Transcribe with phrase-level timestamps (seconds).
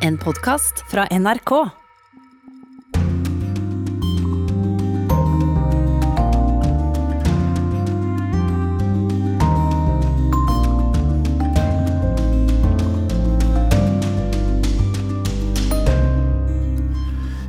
[0.00, 1.70] En podkast fra NRK.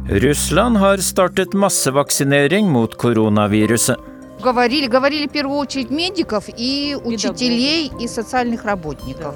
[0.09, 3.97] Russland har startet massevaksinering mot koronaviruset.
[4.43, 9.35] Говорили, говорили в первую очередь медиков и учителей и социальных работников.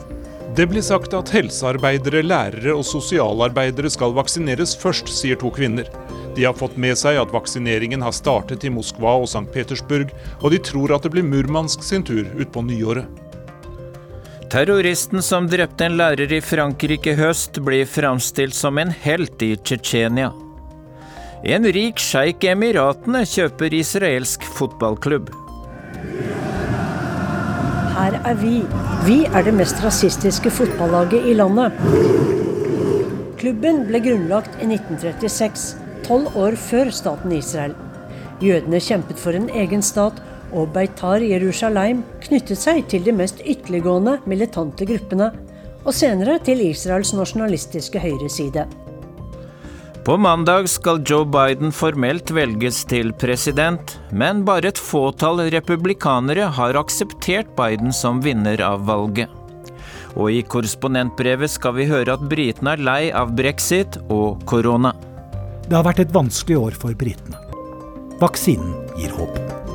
[0.56, 5.90] Det blir sagt at helsearbeidere, lærere og sosialarbeidere skal vaksineres først, sier to kvinner.
[6.36, 9.44] De har fått med seg at vaksineringen har startet i Moskva og St.
[9.52, 13.04] Petersburg, og de tror at det blir Murmansk sin tur utpå nyåret.
[14.48, 19.58] Terroristen som drepte en lærer i Frankrike i høst, blir framstilt som en helt i
[19.60, 20.30] Tsjetsjenia.
[21.44, 25.28] En rik sjeik i Emiratene kjøper israelsk fotballklubb.
[27.96, 28.58] Her er vi.
[29.06, 31.78] Vi er det mest rasistiske fotballaget i landet.
[33.40, 37.72] Klubben ble grunnlagt i 1936, tolv år før staten Israel.
[38.44, 40.20] Jødene kjempet for en egen stat,
[40.52, 45.30] og Beitar Jerusalem knyttet seg til de mest ytterliggående militante gruppene,
[45.86, 48.66] og senere til Israels nasjonalistiske høyreside.
[50.06, 56.78] På mandag skal Joe Biden formelt velges til president, men bare et fåtall republikanere har
[56.78, 59.26] akseptert Biden som vinner av valget.
[60.14, 64.94] Og i korrespondentbrevet skal vi høre at britene er lei av brexit og korona.
[65.66, 67.42] Det har vært et vanskelig år for britene.
[68.22, 69.65] Vaksinen gir håp.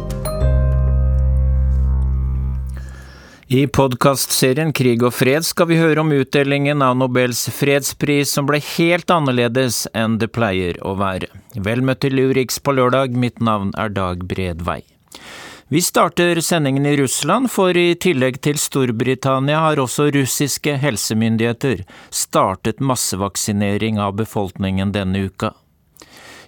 [3.52, 8.62] I podkastserien Krig og fred skal vi høre om utdelingen av Nobels fredspris som ble
[8.64, 11.28] helt annerledes enn det pleier å være.
[11.60, 14.80] Vel møtt til Urix på lørdag, mitt navn er Dag Bredvei.
[15.68, 22.80] Vi starter sendingen i Russland, for i tillegg til Storbritannia har også russiske helsemyndigheter startet
[22.80, 25.52] massevaksinering av befolkningen denne uka.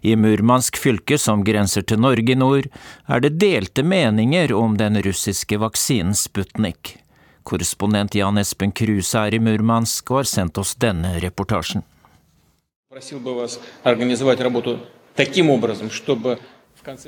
[0.03, 2.65] I Murmansk fylke, som grenser til Norge i nord,
[3.07, 6.97] er det delte meninger om den russiske vaksinen Sputnik.
[7.47, 11.85] Korrespondent Jan Espen Kruse er i Murmansk og har sendt oss denne reportasjen.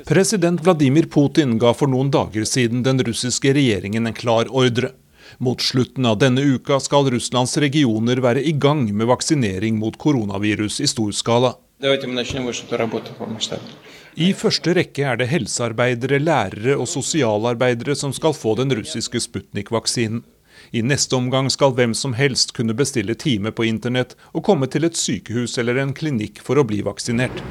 [0.08, 4.94] President Vladimir Putin ga for noen dager siden den russiske regjeringen en klar ordre.
[5.36, 10.80] Mot slutten av denne uka skal Russlands regioner være i gang med vaksinering mot koronavirus
[10.80, 11.56] i stor skala.
[14.16, 20.22] I første rekke er det helsearbeidere, lærere og sosialarbeidere som skal få den russiske Sputnik-vaksinen.
[20.72, 24.88] I neste omgang skal hvem som helst kunne bestille time på internett og komme til
[24.88, 27.44] et sykehus eller en klinikk for å bli vaksinert.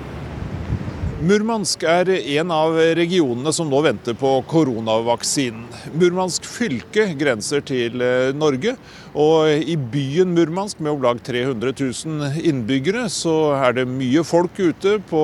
[1.21, 5.69] Murmansk er en av regionene som nå venter på koronavaksinen.
[5.93, 8.01] Murmansk fylke grenser til
[8.35, 8.73] Norge,
[9.15, 14.57] og i byen Murmansk med om lag 300 000 innbyggere, så er det mye folk
[14.59, 15.21] ute på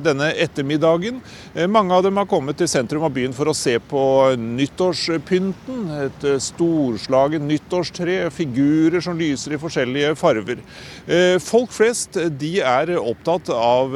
[0.00, 1.18] denne ettermiddagen.
[1.52, 4.00] Eh, mange av dem har kommet til sentrum av byen for å se på
[4.40, 5.84] nyttårspynten.
[6.06, 10.64] Et eh, storslagen nyttårstre, figurer som lyser i forskjellige farver.
[11.04, 13.92] Eh, folk flest de er opptatt av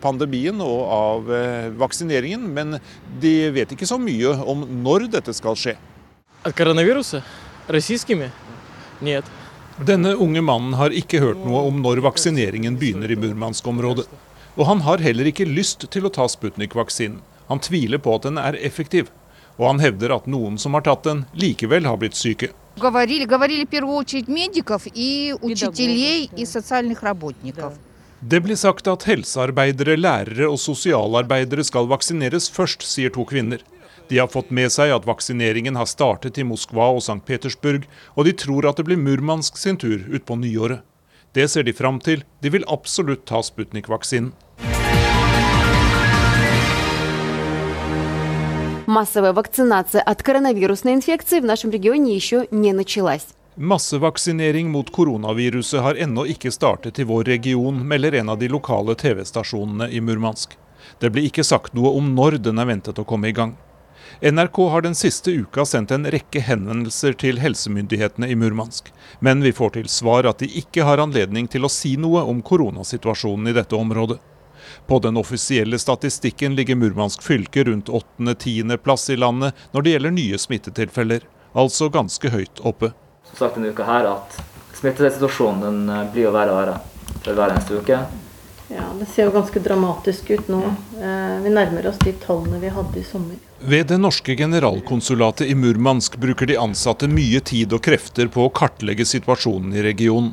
[0.00, 1.30] pandemien og av
[1.78, 2.78] vaksineringen, men
[3.20, 5.76] de vet ikke så mye om når dette skal skje.
[6.46, 7.36] Av koronaviruset?
[7.68, 8.16] Russiske?
[9.01, 9.25] Нет.
[9.81, 14.05] Denne unge mannen har ikke hørt noe om når vaksineringen begynner i Murmansk-området.
[14.53, 17.21] Og han har heller ikke lyst til å ta Sputnik-vaksinen.
[17.49, 19.09] Han tviler på at den er effektiv.
[19.57, 22.51] Og han hevder at noen som har tatt den, likevel har blitt syke.
[22.81, 27.73] Говорили, говорили в первую очередь медиков и учителей и социальных работников.
[28.19, 33.59] Det blir sagt at helsearbeidere, lærere og sosialarbeidere skal vaksineres først, sier to kvinner.
[34.09, 37.21] De har fått med seg at vaksineringen har startet i Moskva og St.
[37.25, 40.83] Petersburg, og de tror at det blir Murmansk sin tur utpå nyåret.
[41.33, 42.23] Det ser de fram til.
[42.41, 44.33] De vil absolutt ta Sputnik-vaksinen.
[48.85, 53.25] Массовая вакцинация от коронавирусной инфекции в нашем регионе еще не началась.
[53.55, 58.95] Massevaksinering mot koronaviruset har ennå ikke startet i vår region, melder en av de lokale
[58.95, 60.57] TV-stasjonene i Murmansk.
[60.99, 63.53] Det blir ikke sagt noe om når den er ventet å komme i gang.
[64.20, 68.90] NRK har den siste uka sendt en rekke henvendelser til helsemyndighetene i Murmansk,
[69.22, 72.40] men vi får til svar at de ikke har anledning til å si noe om
[72.42, 74.16] koronasituasjonen i dette området.
[74.90, 78.76] På den offisielle statistikken ligger Murmansk fylke rundt 8.-10.
[78.82, 81.22] plass i landet når det gjelder nye smittetilfeller,
[81.54, 82.90] altså ganske høyt oppe.
[83.30, 84.40] Som sagt denne uka her at
[84.80, 86.80] smittesituasjonen den blir jo verre og verre
[87.20, 88.00] for hver eneste uke.
[88.74, 90.64] Ja, Det ser jo ganske dramatisk ut nå.
[90.98, 93.38] Eh, vi nærmer oss de tallene vi hadde i sommer.
[93.60, 98.52] Ved det norske generalkonsulatet i Murmansk bruker de ansatte mye tid og krefter på å
[98.54, 100.30] kartlegge situasjonen i regionen.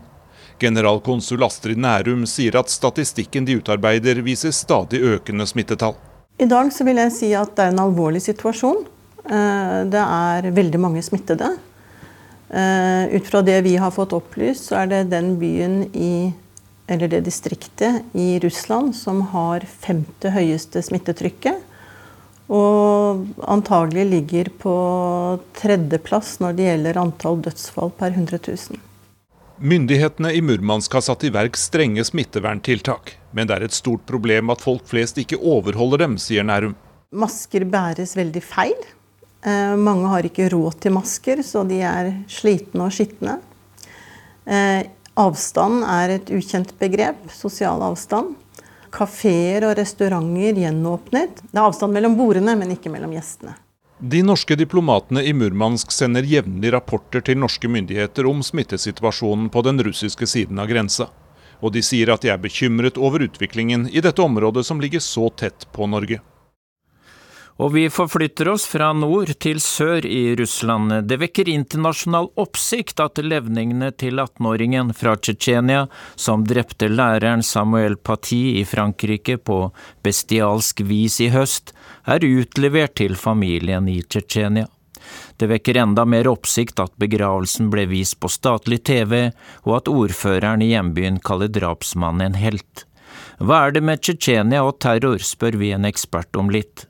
[0.61, 5.97] Generalkonsul Astrid Nærum sier at statistikken de utarbeider viser stadig økende smittetall.
[6.37, 8.85] I dag vil jeg si at det er en alvorlig situasjon.
[9.25, 11.49] Eh, det er veldig mange smittede.
[12.53, 16.31] Eh, ut fra det vi har fått opplyst, så er det den byen i
[16.85, 21.63] eller det distriktet i Russland som har femte høyeste smittetrykket.
[22.53, 24.73] Og antagelig ligger på
[25.57, 28.83] tredjeplass når det gjelder antall dødsfall per 100 000.
[29.55, 34.51] Myndighetene i Murmansk har satt i verk strenge smitteverntiltak, men det er et stort problem
[34.51, 36.75] at folk flest ikke overholder dem, sier Nærum.
[37.15, 38.75] Masker bæres veldig feil.
[39.45, 43.37] Eh, mange har ikke råd til masker, så de er slitne og skitne.
[44.45, 44.83] Eh,
[45.15, 47.23] avstand er et ukjent begrep.
[47.31, 48.35] Sosial avstand.
[48.95, 51.41] Kafeer og restauranter gjenåpnet.
[51.51, 53.57] Det er avstand mellom bordene, men ikke mellom gjestene.
[53.99, 59.79] De norske diplomatene i Murmansk sender jevnlig rapporter til norske myndigheter om smittesituasjonen på den
[59.83, 61.09] russiske siden av grensa.
[61.63, 65.29] Og de sier at de er bekymret over utviklingen i dette området som ligger så
[65.31, 66.19] tett på Norge.
[67.55, 70.91] Og vi forflytter oss fra nord til sør i Russland.
[71.07, 75.85] Det vekker internasjonal oppsikt at levningene til 18-åringen fra Tsjetsjenia
[76.19, 79.59] som drepte læreren Samuel Paty i Frankrike på
[80.03, 81.71] bestialsk vis i høst,
[82.03, 84.67] er utlevert til familien i Tsjetsjenia.
[85.39, 89.29] Det vekker enda mer oppsikt at begravelsen ble vist på statlig TV,
[89.63, 92.83] og at ordføreren i hjembyen kaller drapsmannen en helt.
[93.39, 96.87] Hva er det med Tsjetsjenia og terror, spør vi en ekspert om litt.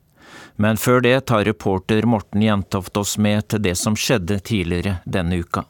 [0.56, 5.42] Men før det tar reporter Morten Jentoft oss med til det som skjedde tidligere denne
[5.44, 5.66] uka.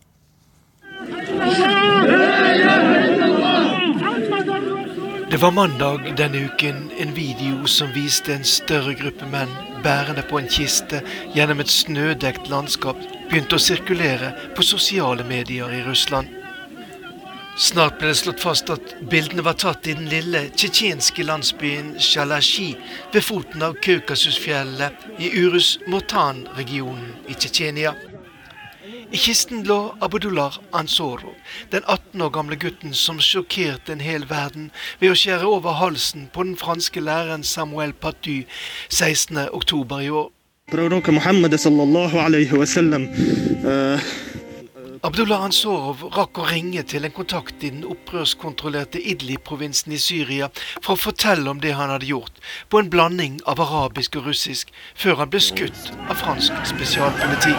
[5.31, 9.51] Det var mandag denne uken en video som viste en større gruppe menn
[9.83, 11.01] bærende på en kiste
[11.35, 16.44] gjennom et snødekt landskap, begynte å sirkulere på sosiale medier i Russland.
[17.55, 22.73] Snart ble det slått fast at bildene var tatt i den lille tsjetsjenske landsbyen Shalashi
[23.13, 27.93] ved foten av Kaukasusfjellet i Urus-Motan-regionen i Tsjetsjenia.
[29.07, 31.31] I kisten lå Abudullah Ansoro,
[31.71, 34.67] den 18 år gamle gutten som sjokkerte en hel verden
[34.99, 38.41] ved å skjære over halsen på den franske læreren Samuel Paty
[38.91, 40.27] 16.10 i år.
[45.05, 50.47] Abdullah Ansorov rakk å ringe til en kontakt i den opprørskontrollerte Idli-provinsen i Syria
[50.79, 52.39] for å fortelle om det han hadde gjort,
[52.73, 57.53] på en blanding av arabisk og russisk, før han ble skutt av fransk spesialpoliti.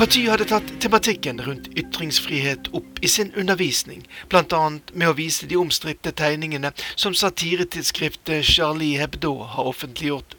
[0.00, 4.62] Partiet hadde tatt tematikken rundt ytringsfrihet opp i sin undervisning, bl.a.
[4.90, 10.34] med å vise de omstridte tegningene som satiretidsskriftet Charlie Hebdo har offentliggjort.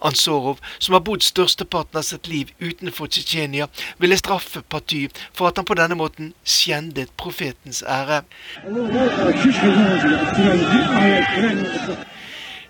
[0.00, 5.56] Ansorov, som har bodd størsteparten av sitt liv utenfor Tsjetsjenia, ville straffe Paty for at
[5.60, 8.22] han på denne måten skjendet profetens ære.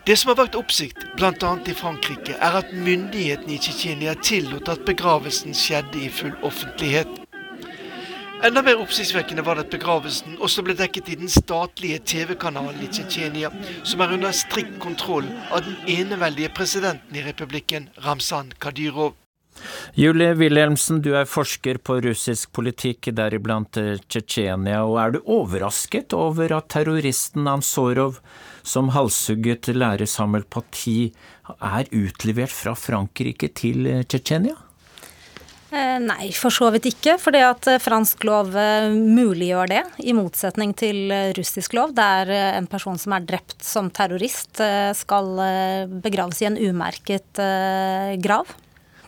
[0.07, 1.53] Det som har vakt oppsikt, bl.a.
[1.67, 7.26] i Frankrike, er at myndighetene i Tsjetsjenia tillot at begravelsen skjedde i full offentlighet.
[8.47, 12.87] Enda mer oppsiktsvekkende var det at begravelsen også ble dekket i den statlige TV-kanalen i
[12.87, 13.49] Tsjetsjenia,
[13.83, 19.17] som er under strikt kontroll av den eneveldige presidenten i republikken, Ramzan Kadyrov.
[19.99, 26.55] Julie Wilhelmsen, du er forsker på russisk politikk, deriblant Tsjetsjenia, og er du overrasket over
[26.55, 28.21] at terroristen Ansorov
[28.63, 31.11] som halshugget lærer Samuel Paty,
[31.59, 34.55] er utlevert fra Frankrike til eh, Tsjetsjenia?
[35.71, 37.17] Eh, nei, for så vidt ikke.
[37.23, 38.53] Fordi at eh, fransk lov
[38.93, 44.63] muliggjør det, i motsetning til russisk lov, der en person som er drept som terrorist,
[44.97, 45.35] skal
[46.03, 47.43] begraves i en umerket
[48.23, 48.55] grav.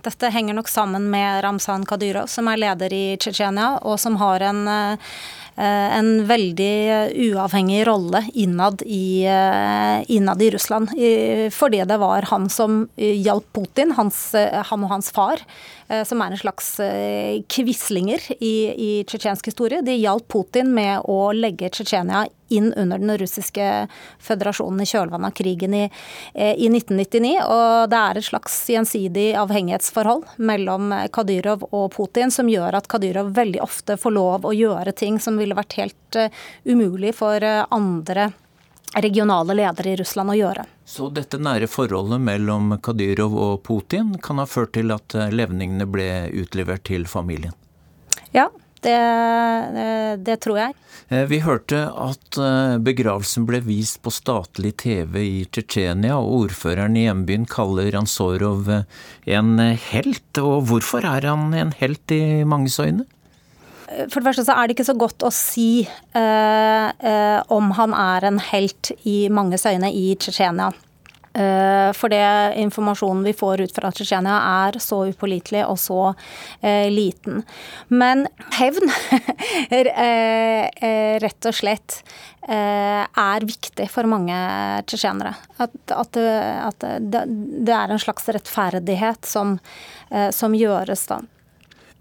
[0.04, 4.44] Dette henger nok sammen med Ramzan Kadyrov, som er leder i Tsjetsjenia, og som har
[4.46, 4.98] en Eh,
[5.58, 6.74] en veldig
[7.18, 10.92] uavhengig rolle innad i, eh, innad i Russland.
[11.52, 15.42] Fordi det var han som hjalp Putin, hans, eh, han og hans far,
[16.04, 16.66] som er en slags
[17.48, 19.80] quislinger i, i tsjetsjensk historie.
[19.80, 23.88] De hjalp Putin med å legge Tsjetsjenia inn under den russiske
[24.18, 25.84] føderasjonen i kjølvannet av krigen i,
[26.34, 27.34] eh, i 1999.
[27.44, 33.32] Og det er et slags gjensidig avhengighetsforhold mellom Kadyrov og Putin som gjør at Kadyrov
[33.36, 36.28] veldig ofte får lov å gjøre ting som ville vært helt uh,
[36.68, 38.30] umulig for uh, andre
[38.98, 40.68] regionale ledere i Russland å gjøre.
[40.88, 46.08] Så dette nære forholdet mellom Kadyrov og Putin kan ha ført til at levningene ble
[46.40, 47.52] utlevert til familien?
[48.32, 48.48] Ja,
[48.80, 48.96] det,
[50.24, 50.74] det, tror jeg.
[51.08, 56.98] Eh, vi hørte at eh, begravelsen ble vist på statlig TV i Tsjetsjenia, og ordføreren
[56.98, 58.84] i hjembyen kaller Ansorov eh,
[59.38, 60.42] en helt.
[60.42, 63.08] Og hvorfor er han en helt i manges øyne?
[63.88, 67.94] For det første så er det ikke så godt å si eh, eh, om han
[67.96, 70.68] er en helt i manges øyne i Tsjetsjenia.
[71.38, 72.24] Eh, for det
[72.60, 74.34] informasjonen vi får ut fra Tsjetsjenia
[74.66, 76.00] er så upålitelig og så
[76.60, 77.40] eh, liten.
[77.88, 78.26] Men
[78.58, 78.92] hevn,
[81.24, 82.02] rett og slett,
[82.48, 84.36] er viktig for mange
[84.88, 85.34] tsjetsjenere.
[85.60, 89.58] At, at, at det, er en slags rettferdighet som,
[90.32, 91.18] som gjøres, da.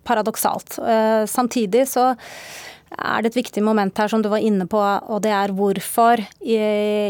[0.07, 0.79] Paradoksalt.
[1.29, 2.13] Samtidig så
[2.96, 6.22] er det et viktig moment her som du var inne på, og det er hvorfor
[6.39, 6.58] i,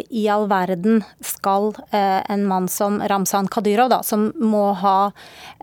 [0.10, 5.12] i all verden skal eh, en mann som Ramzan Kadyrov, da, som må ha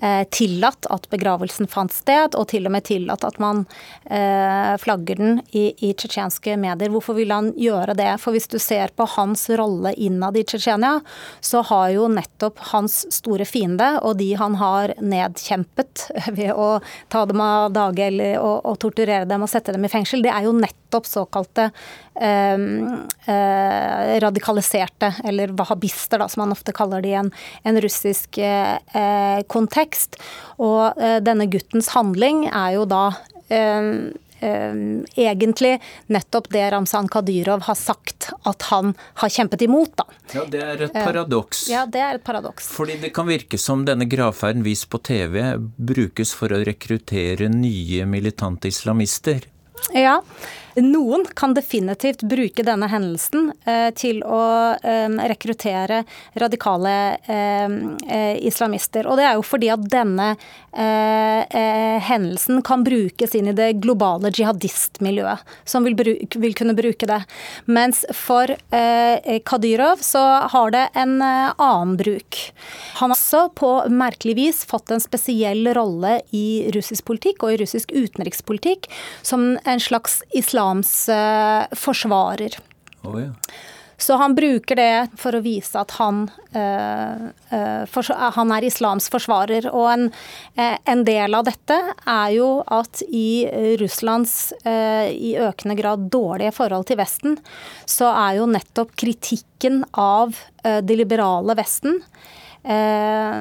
[0.01, 3.65] eh, tillatt at begravelsen fant sted, og til og med tillatt at man
[4.07, 8.13] eh, flagger den i, i tsjetsjenske medier, hvorfor vil han gjøre det?
[8.23, 11.01] For hvis du ser på hans rolle innad i Tsjetsjenia,
[11.45, 16.79] så har jo nettopp hans store fiende, og de han har nedkjempet ved å
[17.13, 20.33] ta dem av dage eller og torturere dem og sette dem i fengsel, fengsel, det
[20.33, 21.71] er jo nettopp såkalte
[22.15, 22.59] eh,
[23.27, 27.33] eh, radikaliserte, eller wahhabister, da, som man ofte kaller det i en,
[27.65, 30.21] en russisk eh, eh kontekst.
[30.59, 33.07] Og eh, denne guttens handling er jo da
[33.49, 34.13] eh,
[34.45, 35.79] egentlig
[36.13, 38.93] nettopp det Ramzan Kadyrov har sagt at han
[39.23, 39.95] har kjempet imot.
[39.97, 40.05] Da.
[40.35, 41.69] Ja, Det er et paradoks.
[41.71, 42.69] Ja, det er et paradoks.
[42.69, 48.05] Fordi det kan virke som denne gravferden vist på TV brukes for å rekruttere nye
[48.05, 49.49] militante islamister.
[49.93, 50.23] Ja.
[50.75, 56.01] Noen kan definitivt bruke denne hendelsen eh, til å eh, rekruttere
[56.41, 56.95] radikale
[57.31, 59.07] eh, islamister.
[59.07, 60.35] Og det er jo fordi at denne
[60.75, 67.21] hendelsen kan brukes inn i det globale jihadistmiljøet, som vil, bruke, vil kunne bruke det.
[67.71, 72.41] Mens for Kadyrov så har det en annen bruk.
[72.99, 77.61] Han har også på merkelig vis fått en spesiell rolle i russisk politikk og i
[77.63, 78.91] russisk utenrikspolitikk
[79.23, 80.25] som en slags
[80.65, 82.59] islams forsvarer.
[83.05, 83.31] Oh, ja.
[83.97, 86.25] Så han bruker det for å vise at han,
[86.57, 89.69] uh, uh, for, han er islams forsvarer.
[89.71, 90.09] Og en,
[90.57, 93.47] en, del av dette er jo at i
[93.81, 97.39] Russlands i økende grad dårlige forhold til Vesten,
[97.87, 102.01] så er jo nettopp kritikken av det liberale Vesten
[102.65, 103.41] eh,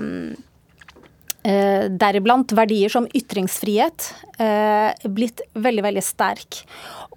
[1.43, 4.05] deriblant verdier som ytringsfrihet,
[4.39, 6.62] eh, blitt veldig, veldig sterk.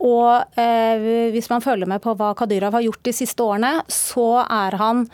[0.04, 4.42] Og eh, hvis man følger med på hva Kadyrov har gjort de siste årene, så
[4.42, 5.04] er han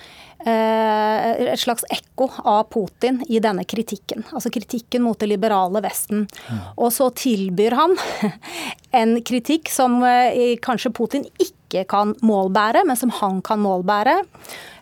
[0.43, 4.27] eh, et slags ekko av Putin i denne kritikken.
[4.33, 6.27] Altså kritikken mot det liberale Vesten.
[6.27, 6.63] Mm.
[6.77, 7.97] Og så tilbyr han
[9.03, 14.19] en kritikk som eh, kanskje Putin ikke kan målbære, men som han kan målbære.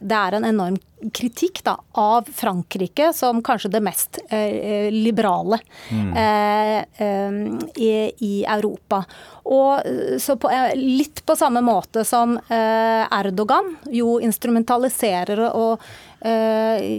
[0.01, 0.79] Det er en enorm
[1.17, 5.57] kritikk da, av Frankrike som kanskje det mest eh, liberale
[5.89, 6.11] mm.
[6.13, 7.39] eh, eh,
[7.81, 9.01] i, i, Europa.
[9.49, 16.10] Og så på, eh, Litt på samme måte som eh, Erdogan jo instrumentaliserer og Eh,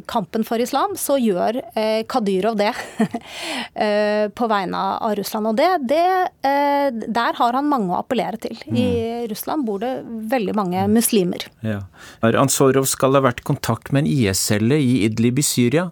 [0.10, 2.72] kampen for islam, så gjør eh, Kadyrov det
[3.86, 5.52] eh, på vegne av Russland.
[5.52, 8.58] Og det, det, der har han mange å appellere til.
[8.72, 9.30] I mm.
[9.32, 9.94] Russland bor det
[10.32, 11.46] veldig mange muslimer.
[11.66, 11.84] Ja.
[12.32, 15.92] Ansorov skal ha vært i kontakt med en IS-celle i Idlib i Syria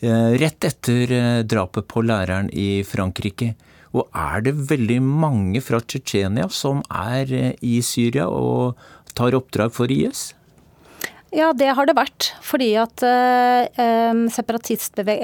[0.00, 1.10] rett etter
[1.44, 3.50] drapet på læreren i Frankrike.
[3.92, 8.80] Og er det veldig mange fra Tsjetsjenia som er i Syria og
[9.18, 10.30] tar oppdrag for IS?
[11.30, 12.32] Ja, det har det vært.
[12.42, 13.70] Fordi at uh,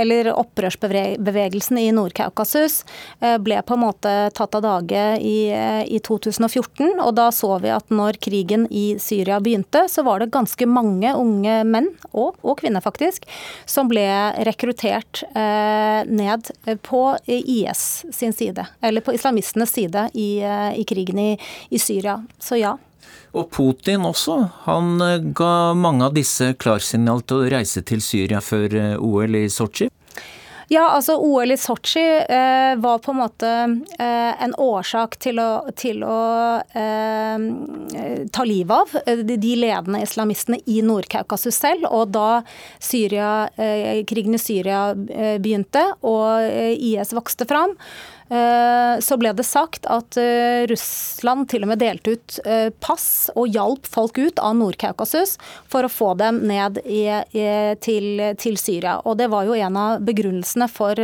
[0.06, 2.84] eller opprørsbevegelsen i Nord-Kaukasus
[3.20, 7.00] eh, ble på en måte tatt av dage i, eh, i, 2014.
[7.02, 11.10] Og da så vi at når krigen i Syria begynte, så var det ganske mange
[11.18, 13.26] unge menn, og, og kvinner faktisk,
[13.66, 14.06] som ble
[14.46, 16.50] rekruttert ned
[16.86, 18.66] på IS sin side.
[18.80, 20.30] Eller på islamistenes side i,
[20.76, 21.30] i krigen i,
[21.70, 22.20] i Syria.
[22.38, 22.76] Så ja.
[23.34, 24.38] Og Putin også.
[24.68, 29.38] Han eh, ga mange av disse klarsignal til å reise til Syria før eh, OL
[29.42, 29.90] i Sotsji.
[30.68, 33.50] Ja, altså OL i Sotsji eh, var på en måte
[33.98, 36.22] eh, en årsak til å, til å
[36.74, 41.86] eh, ta livet av eh, de ledende islamistene i Nord-Kaukasus selv.
[41.86, 42.42] Og da
[42.82, 43.46] Syria,
[44.10, 47.76] krigen i Syria begynte og IS vokste fram,
[49.02, 53.52] så ble det sagt at eh, Russland til og med delte ut eh, pass og
[53.54, 55.36] hjalp folk ut av Nord-Kaukasus
[55.70, 57.46] for å få dem ned i, i,
[57.84, 58.96] til, til, Syria.
[59.06, 60.98] Og det var jo en av begrunnelsene for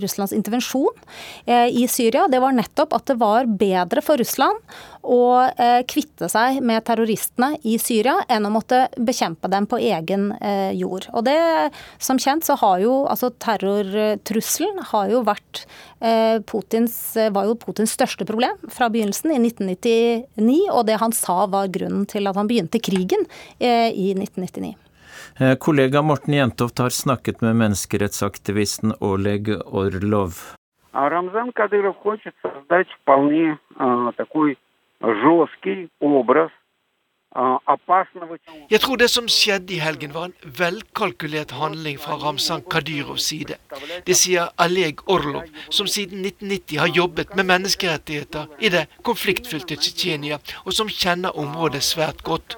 [0.00, 1.04] Russlands intervensjon
[1.46, 2.26] i Syria.
[2.30, 4.60] Det var nettopp at det var bedre for Russland
[5.03, 5.21] å
[5.89, 10.29] kvitte seg med terroristene i Syria enn å måtte bekjempe dem på egen
[10.75, 11.07] jord.
[11.15, 11.37] Og det,
[12.01, 15.63] som kjent, så har jo altså terrortrusselen har jo vært
[16.49, 16.97] Putins,
[17.31, 20.59] var jo Putins største problem fra begynnelsen, i 1999.
[20.75, 23.25] Og det han sa var grunnen til at han begynte krigen
[23.59, 24.75] i 1999.
[25.59, 30.55] Kollega Morten Jentoft har snakket med menneskerettsaktivisten Oleg Orlov.
[30.91, 34.57] Рамзан Кадыров хочет создать вполне э, такой
[35.03, 36.51] жесткий образ
[38.69, 43.59] jeg tror det som skjedde i helgen var en velkalkulert handling fra Ramzan Kadyrovs side.
[44.07, 50.41] Det sier Aleg Orlov, som siden 1990 har jobbet med menneskerettigheter i det konfliktfylte Tsjetsjenia,
[50.65, 52.57] og som kjenner området svært godt.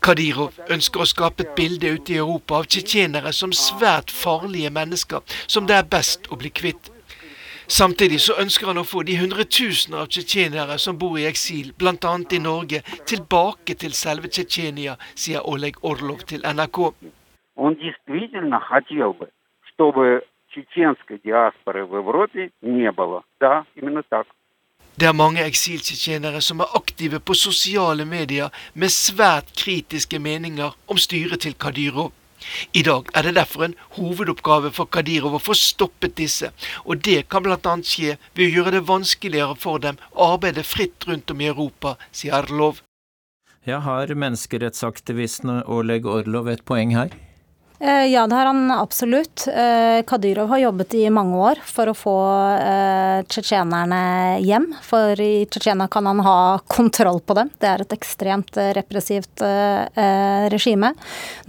[0.00, 5.20] Kadyrov ønsker å skape et bilde ute i Europa av tsjetsjenere som svært farlige mennesker,
[5.46, 6.92] som det er best å bli kvitt.
[7.71, 12.11] Samtidig så ønsker han å få de hundretusener av tsjetsjenere som bor i eksil, bl.a.
[12.35, 16.81] i Norge, tilbake til selve Tsjetsjenia, sier Oleg Orlov til NRK.
[24.99, 30.99] Det er mange eksiltsjetsjenere som er aktive på sosiale medier med svært kritiske meninger om
[30.99, 32.11] styret til Kadyrov.
[32.73, 36.51] I dag er det derfor en hovedoppgave for Kadirov å få stoppet disse,
[36.85, 37.75] og det kan bl.a.
[37.85, 41.97] skje ved å gjøre det vanskeligere for dem å arbeide fritt rundt om i Europa,
[42.11, 42.81] sier Arlov.
[43.67, 47.13] Ja, har menneskerettsaktivisten Oleg Orlov et poeng her?
[47.81, 49.47] Eh, ja, det har han absolutt.
[49.47, 52.17] Eh, Kadyrov har jobbet i mange år for å få
[52.53, 54.01] eh, tsjetsjenerne
[54.45, 54.67] hjem.
[54.85, 57.49] For i Tsjetsjenia kan han ha kontroll på dem.
[57.57, 59.41] Det er et ekstremt repressivt
[60.53, 60.91] regime.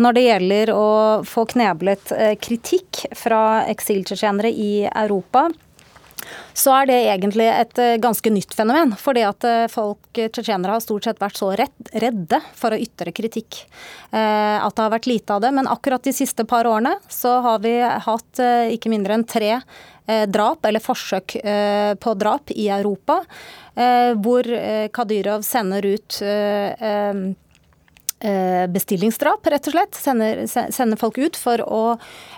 [0.00, 0.86] Når det gjelder å
[1.28, 5.50] få kneblet kritikk fra eksiltsjetsjenere i Europa,
[6.54, 8.94] så er det egentlig et eh, ganske nytt fenomen.
[8.98, 13.14] Fordi at eh, folk, eh, tsjetsjenere, har stort sett vært så redde for å ytre
[13.14, 13.64] kritikk
[14.12, 15.50] at det har vært lite av det.
[15.56, 18.40] Men akkurat de siste par årene så har vi hatt
[18.74, 19.54] ikke mindre enn tre
[20.28, 21.38] drap, eller forsøk
[22.02, 23.22] på drap, i Europa.
[24.20, 24.50] Hvor
[24.92, 26.20] Kadyrov sender ut
[28.72, 29.96] bestillingsdrap, rett og slett.
[29.98, 31.80] Sender, sender folk ut for å,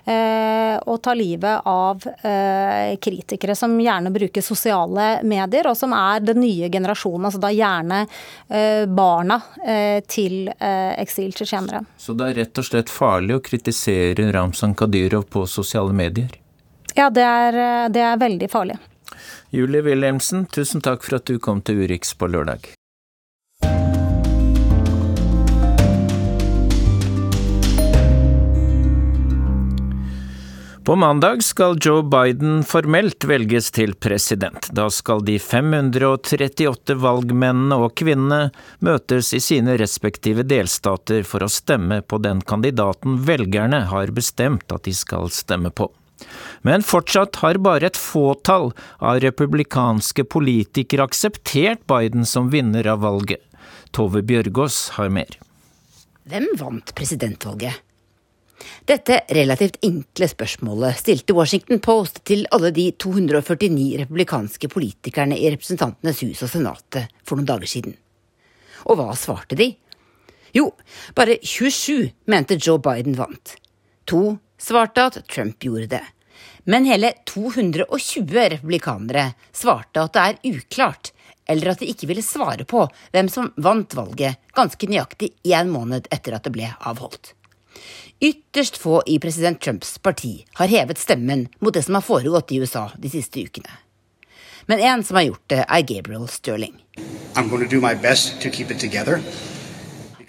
[0.04, 6.24] eh, å, ta livet av eh, kritikere som gjerne bruker sosiale medier, og som er
[6.24, 7.28] den nye generasjonen.
[7.28, 8.04] Altså da gjerne
[8.48, 11.84] eh, barna eh, til eh, eksiltsjetsjenere.
[11.96, 16.32] Så det er rett og slett farlig å kritisere Ramzan Kadyrov på sosiale medier?
[16.94, 18.78] Ja, det er, det er veldig farlig.
[19.54, 22.72] Julie Wilhelmsen, tusen takk for at du kom til Urix på lørdag.
[30.84, 34.66] På mandag skal Joe Biden formelt velges til president.
[34.76, 38.50] Da skal de 538 valgmennene og -kvinnene
[38.84, 44.82] møtes i sine respektive delstater for å stemme på den kandidaten velgerne har bestemt at
[44.82, 45.88] de skal stemme på.
[46.62, 53.40] Men fortsatt har bare et fåtall av republikanske politikere akseptert Biden som vinner av valget.
[53.90, 55.32] Tove Bjørgaas har mer.
[56.28, 57.80] Hvem vant presidentvalget?
[58.88, 66.22] Dette relativt enkle spørsmålet stilte Washington Post til alle de 249 republikanske politikerne i Representantenes
[66.24, 67.96] hus og Senatet for noen dager siden.
[68.84, 69.70] Og hva svarte de?
[70.54, 70.70] Jo,
[71.16, 73.56] bare 27 mente Joe Biden vant.
[74.06, 76.04] To svarte at Trump gjorde det.
[76.64, 81.10] Men hele 220 republikanere svarte at det er uklart,
[81.48, 86.08] eller at de ikke ville svare på hvem som vant valget ganske nøyaktig én måned
[86.14, 87.34] etter at det ble avholdt.
[88.20, 92.60] Ytterst få i president Trumps parti har hevet stemmen mot det som har foregått i
[92.62, 93.70] USA de siste ukene.
[94.66, 96.78] Men en som har gjort det, er Gabriel Stirling.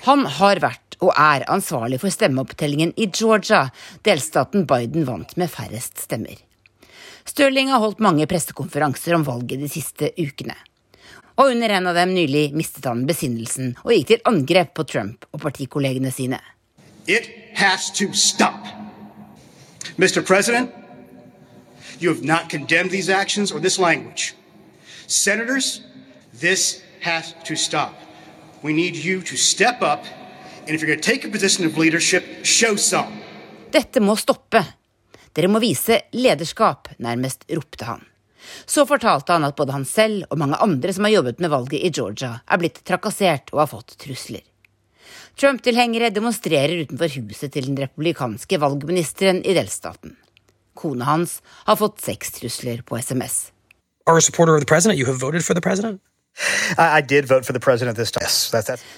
[0.05, 3.69] Han har vært og er ansvarlig for stemmeopptellingen i Georgia,
[4.03, 6.35] delstaten Biden vant med færrest stemmer.
[7.25, 10.55] Stirling har holdt mange pressekonferanser om valget de siste ukene.
[11.35, 15.25] Og under en av dem nylig mistet han besinnelsen og gikk til angrep på Trump
[15.33, 16.39] og partikollegene sine.
[17.07, 18.65] It has to stop.
[19.97, 20.25] Mr.
[20.25, 20.73] President,
[21.99, 24.35] you have not condemned these actions or this language.
[25.07, 25.81] Senators,
[26.33, 27.93] this has to stop.
[28.63, 30.03] We need you to step up,
[30.65, 33.21] and if you're going to take a position of leadership, show some.
[33.71, 34.63] Dette må stoppe.
[35.35, 38.03] Dere må vise lederskap, nærmest ropte han.
[38.65, 41.81] Så fortalte han at både han selv og mange andre som har jobbet med valget
[41.81, 44.41] i Georgia, er blitt trakassert og har fått trusler.
[45.35, 50.15] Trump-tilhengere demonstrerer utenfor huset til den republikanske valgministeren i delstaten.
[50.75, 53.49] Kona hans har fått sextrusler på SMS.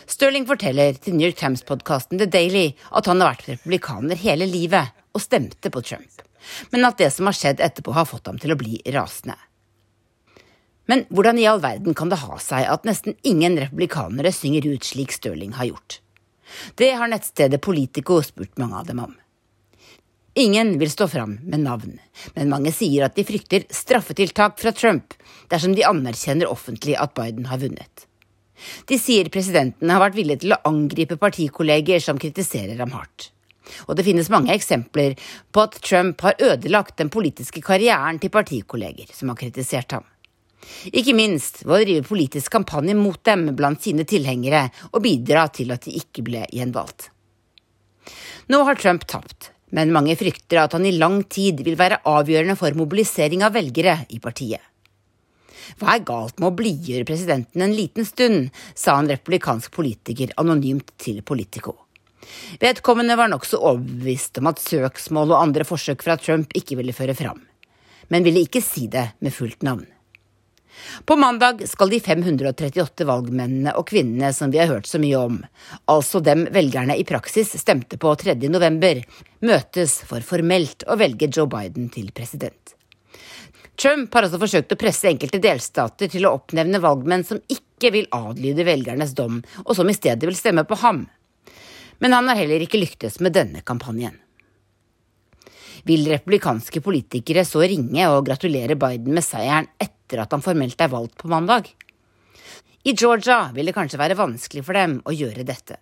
[0.09, 4.93] Stirling forteller til New York Times-podkasten The Daily at han har vært republikaner hele livet
[5.17, 6.21] og stemte på Trump,
[6.73, 9.37] men at det som har skjedd etterpå, har fått ham til å bli rasende.
[10.87, 14.85] Men hvordan i all verden kan det ha seg at nesten ingen republikanere synger ut
[14.85, 16.01] slik Stirling har gjort?
[16.75, 19.15] Det har nettstedet Politico spurt mange av dem om.
[20.37, 21.95] Ingen vil stå fram med navn,
[22.35, 25.15] men mange sier at de frykter straffetiltak fra Trump
[25.49, 28.05] dersom de anerkjenner offentlig at Biden har vunnet.
[28.85, 33.31] De sier presidenten har vært villig til å angripe partikolleger som kritiserer ham hardt.
[33.89, 35.17] Og det finnes mange eksempler
[35.51, 40.05] på at Trump har ødelagt den politiske karrieren til partikolleger som har kritisert ham.
[40.91, 45.71] Ikke minst ved å drive politisk kampanje mot dem blant sine tilhengere og bidra til
[45.75, 47.09] at de ikke ble gjenvalgt.
[48.47, 52.55] Nå har Trump tapt, men mange frykter at han i lang tid vil være avgjørende
[52.59, 54.63] for mobilisering av velgere i partiet.
[55.75, 60.93] Hva er galt med å blidgjøre presidenten en liten stund, sa en republikansk politiker anonymt
[61.01, 61.75] til Politico.
[62.61, 67.15] Vedkommende var nokså overbevist om at søksmål og andre forsøk fra Trump ikke ville føre
[67.17, 67.43] fram,
[68.07, 69.85] men ville ikke si det med fullt navn.
[71.05, 75.45] På mandag skal de 538 valgmennene og -kvinnene som vi har hørt så mye om,
[75.85, 78.35] altså dem velgerne i praksis stemte på 3.
[78.49, 79.03] november,
[79.41, 82.75] møtes for formelt å velge Joe Biden til president.
[83.77, 88.07] Trump har også forsøkt å presse enkelte delstater til å oppnevne valgmenn som ikke vil
[88.11, 91.07] adlyde velgernes dom, og som i stedet vil stemme på ham.
[91.99, 94.17] Men han har heller ikke lyktes med denne kampanjen.
[95.85, 100.93] Vil republikanske politikere så ringe og gratulere Biden med seieren etter at han formelt er
[100.93, 101.69] valgt på mandag?
[102.87, 105.81] I Georgia vil det kanskje være vanskelig for dem å gjøre dette.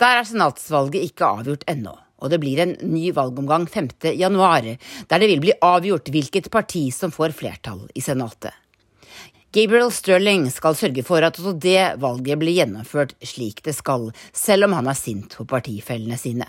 [0.00, 3.90] Der er senatsvalget ikke avgjort ennå og det blir en ny valgomgang 5.
[4.18, 4.66] januar,
[5.08, 8.52] der det vil bli avgjort hvilket parti som får flertall i Senatet.
[9.50, 14.68] Gabriel Sterling skal sørge for at også det valget blir gjennomført slik det skal, selv
[14.68, 16.46] om han er sint på partifellene sine.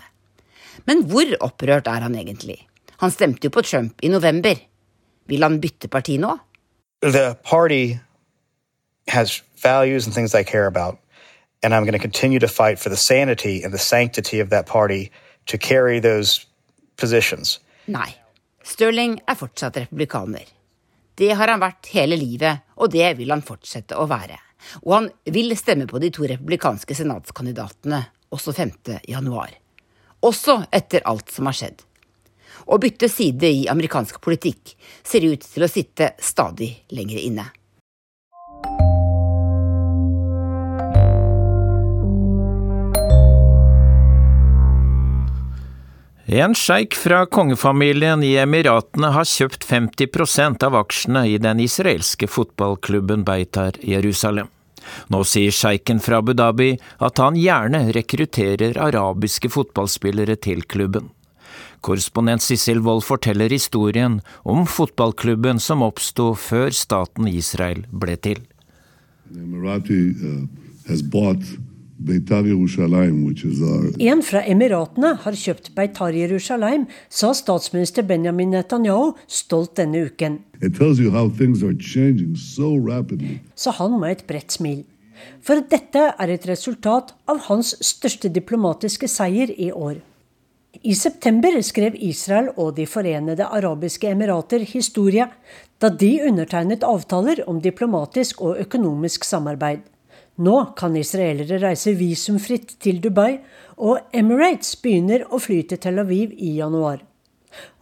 [0.86, 2.60] Men hvor opprørt er han egentlig?
[3.02, 4.54] Han stemte jo på Trump i november.
[5.26, 6.36] Vil han bytte parti nå?
[7.02, 7.98] The party
[9.08, 10.98] has values and things I care about,
[11.62, 14.66] and I'm going to continue to fight for the sanity and the sanctity of that
[14.66, 15.10] party
[15.46, 16.46] to carry those
[16.96, 17.60] positions.
[17.86, 18.14] Nei.
[18.62, 20.46] Stirling er fortsatt republikaner.
[21.18, 24.38] Det har han vært hele livet, og det vil han fortsette å være.
[24.86, 28.76] Og han vil stemme på de to republikanske senatskandidatene også 5.
[29.10, 29.50] januar.
[30.22, 31.82] Også etter alt som har skjedd.
[32.66, 37.48] Å bytte side i amerikansk politikk ser ut til å sitte stadig lenger inne.
[46.32, 53.24] En sjeik fra kongefamilien i Emiratene har kjøpt 50% av aksjene i den israelske fotballklubben
[53.26, 54.48] Beitar Jerusalem.
[55.12, 56.70] Nå sier sjeiken fra Abu Dhabi
[57.04, 61.10] at han gjerne rekrutterer arabiske fotballspillere til klubben.
[61.82, 68.44] Korrespondent Sissel Wold forteller historien om fotballklubben som oppsto før staten Israel ble til.
[69.32, 70.46] Uh,
[74.02, 80.38] en fra Emiratene har kjøpt Beitar Jerusalem, sa statsminister Benjamin Netanyahu stolt denne uken.
[83.54, 84.80] So sa han med et bredt smil.
[85.42, 90.00] For dette er et resultat av hans største diplomatiske seier i år.
[90.80, 95.26] I september skrev Israel og De forenede arabiske emirater historie
[95.82, 99.82] da de undertegnet avtaler om diplomatisk og økonomisk samarbeid.
[100.40, 103.42] Nå kan israelere reise visumfritt til Dubai,
[103.76, 107.02] og Emirates begynner å fly til Tel Aviv i januar.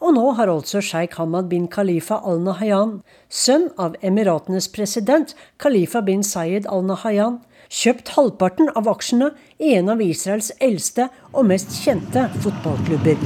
[0.03, 2.97] Og nå har altså sjeik Hamad bin Khalifa al Nahayan,
[3.29, 7.39] sønn av Emiratenes president Khalifa bin Sayed al Nahayan,
[7.71, 9.31] kjøpt halvparten av aksjene
[9.63, 13.21] i en av Israels eldste og mest kjente fotballklubber.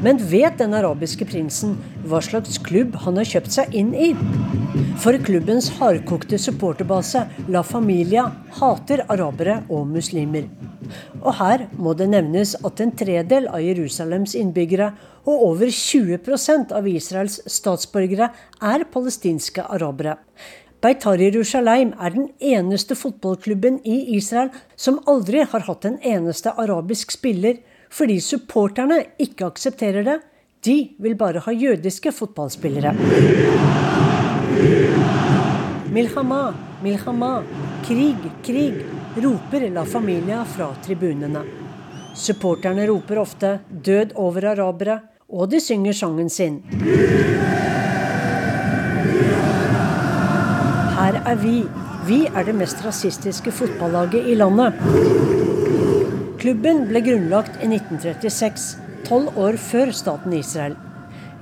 [0.00, 1.74] Men vet den arabiske prinsen
[2.08, 4.14] hva slags klubb han har kjøpt seg inn i?
[5.02, 10.46] For klubbens hardkokte supporterbase La Familia hater arabere og muslimer.
[11.20, 14.88] Og her må det nevnes at en tredel av Jerusalems innbyggere
[15.28, 18.30] og over 20% av Israels statsborgere
[18.72, 20.16] er palestinske arabere.
[20.80, 24.48] Beitar Jerusalem er den eneste fotballklubben i Israel
[24.80, 27.58] som aldri har hatt en eneste arabisk spiller,
[27.92, 30.16] fordi supporterne ikke aksepterer det.
[30.64, 32.94] De vil bare ha jødiske fotballspillere.
[35.92, 36.40] Milhama,
[36.82, 37.30] milhama,
[37.84, 38.80] krig, krig,
[39.20, 41.44] roper La Familia fra tribunene.
[42.16, 46.62] Supporterne roper ofte 'død over arabere', og de synger sangen sin.
[51.00, 51.62] Her er vi.
[52.08, 54.78] Vi er det mest rasistiske fotballaget i landet.
[56.40, 58.70] Klubben ble grunnlagt i 1936,
[59.06, 60.74] tolv år før staten Israel.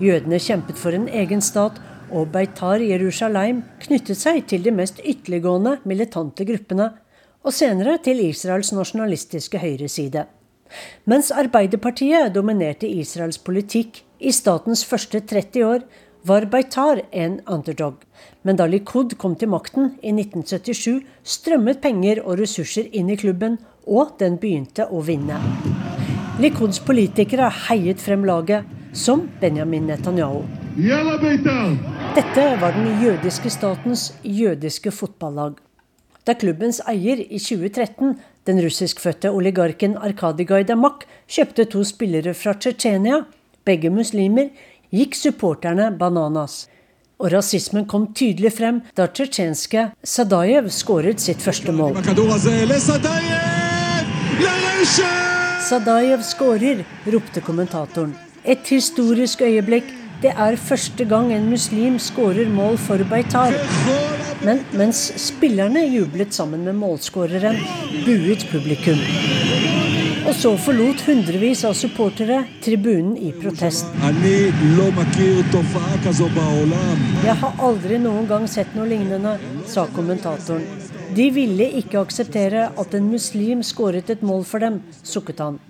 [0.03, 1.79] Jødene kjempet for en egen stat
[2.11, 6.90] og Beitar Jerusalem knyttet seg til de mest ytterliggående militante gruppene,
[7.46, 10.27] og senere til Israels nasjonalistiske høyreside.
[11.09, 15.87] Mens Arbeiderpartiet dominerte Israels politikk i statens første 30 år,
[16.22, 17.94] var Beitar en underdog.
[18.42, 23.59] Men da Likud kom til makten i 1977, strømmet penger og ressurser inn i klubben,
[23.87, 25.38] og den begynte å vinne.
[26.38, 30.44] Likuds politikere heiet frem laget, som Benjamin Netanyahu.
[32.14, 35.57] Dette var den jødiske statens jødiske fotballag.
[36.28, 43.22] Da klubbens eier i 2013, den russiskfødte oligarken Arkadij Gaidamak, kjøpte to spillere fra Tsjetsjenia,
[43.64, 44.50] begge muslimer,
[44.94, 46.66] gikk supporterne bananas.
[47.18, 51.98] Og rasismen kom tydelig frem da tsjetsjenske Sadajev skåret sitt første mål.
[55.68, 58.14] Sadajev skårer, ropte kommentatoren.
[58.44, 59.90] Et historisk øyeblikk.
[60.18, 63.54] Det er første gang en muslim skårer mål for Beitar.
[64.42, 67.61] Men mens spillerne jublet sammen med målskåreren,
[68.02, 68.98] buet publikum.
[70.26, 73.87] Og så forlot hundrevis av supportere tribunen i protest.
[77.22, 79.37] Jeg har aldri noen gang sett noe lignende,
[79.70, 80.66] sa kommentatoren.
[81.14, 85.62] De ville ikke akseptere at en muslim skåret et mål for dem, sukket han.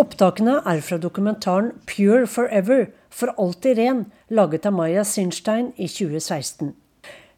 [0.00, 6.72] Opptakene er fra dokumentaren 'Pure Forever', for alltid ren, laget av Maya Sinstein i 2016.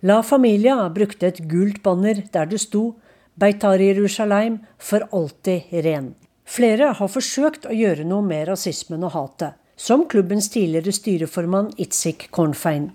[0.06, 2.94] La Familia brukte et gult banner der det sto
[3.34, 6.14] 'Beitar Jerusalem for alltid ren'.
[6.46, 12.28] Flere har forsøkt å gjøre noe med rasismen og hatet, som klubbens tidligere styreformann Itzik
[12.30, 12.90] Kornfein.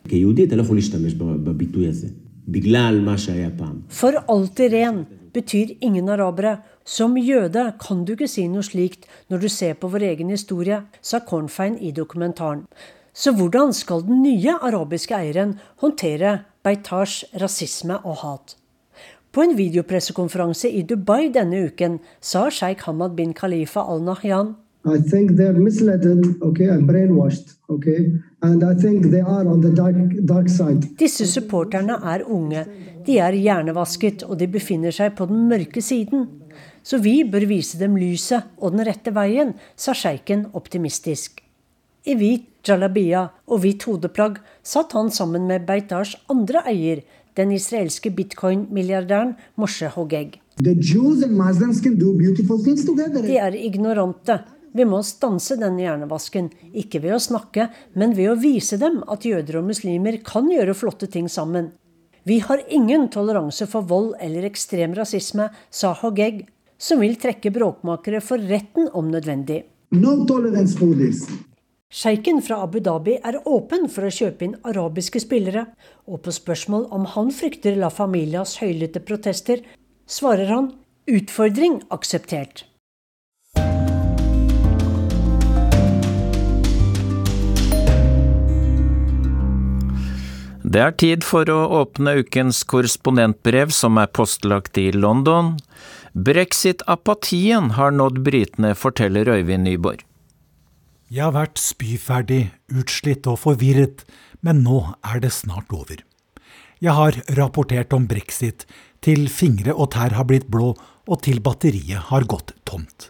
[3.89, 6.57] For alltid ren betyr ingen arabere.
[6.89, 10.79] Som jøde kan du ikke si noe slikt når du ser på vår egen historie,
[11.05, 12.63] sa Kornfein i dokumentaren.
[13.13, 18.55] Så hvordan skal den nye arabiske eieren håndtere Beitars rasisme og hat?
[19.29, 21.99] På en videopressekonferanse i Dubai denne uken
[22.31, 24.55] sa sjeik Hamad bin Khalifa al-Nahyan
[24.89, 26.05] I think they're misled
[26.41, 27.53] okay, and brainwashed.
[27.69, 28.15] Okay?
[28.41, 30.87] And I think they are on the dark, dark side.
[30.97, 32.65] Disse supporterne er unge.
[33.05, 36.38] De er hjernevasket, og de befinner seg på den mørke siden.
[36.83, 41.43] Så vi bør vise dem lyset og den rette veien, sa sjeiken optimistisk.
[42.07, 47.01] I hvit jalabia og hvitt hodeplagg satt han sammen med Beitars andre eier,
[47.37, 50.39] den israelske bitcoin-milliardæren Moshe Hogeg.
[50.59, 50.73] De
[53.37, 54.39] er ignorante.
[54.75, 59.25] Vi må stanse denne hjernevasken, ikke ved å snakke, men ved å vise dem at
[59.25, 61.71] jøder og muslimer kan gjøre flotte ting sammen.
[62.27, 66.43] Vi har ingen toleranse for vold eller ekstrem rasisme, sa Hogeg,
[66.79, 69.65] som vil trekke bråkmakere for retten om nødvendig.
[69.91, 70.15] No
[71.89, 75.65] Sjeiken fra Abu Dhabi er åpen for å kjøpe inn arabiske spillere,
[76.05, 79.63] og på spørsmål om han frykter La Familias høylytte protester,
[80.05, 80.71] svarer han
[81.09, 82.67] utfordring akseptert.
[90.69, 95.55] Det er tid for å åpne ukens korrespondentbrev som er postlagt i London.
[96.13, 100.05] Brexit-apatien har nådd britene, forteller Øyvind Nyborg.
[101.09, 104.05] Jeg har vært spyferdig, utslitt og forvirret,
[104.45, 106.01] men nå er det snart over.
[106.79, 108.65] Jeg har rapportert om brexit
[109.03, 110.75] til fingre og tær har blitt blå
[111.09, 113.09] og til batteriet har gått tomt.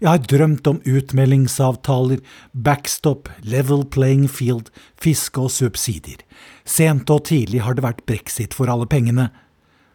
[0.00, 2.20] Jeg har drømt om utmeldingsavtaler,
[2.52, 6.20] backstop, level playing field, fiske og subsidier.
[6.64, 9.30] Sent og tidlig har det vært brexit for alle pengene.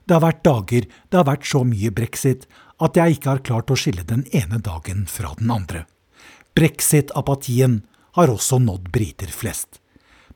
[0.10, 2.48] Det har vært dager det har vært så mye brexit
[2.82, 5.84] at jeg ikke har klart å skille den ene dagen fra den andre.
[6.58, 7.84] Brexit-apatien
[8.17, 9.78] har også nådd briter flest.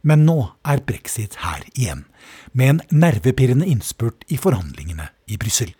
[0.06, 2.04] Men nå er brexit her igjen,
[2.52, 5.72] med en nervepirrende innspurt i forhandlingene i Brussel.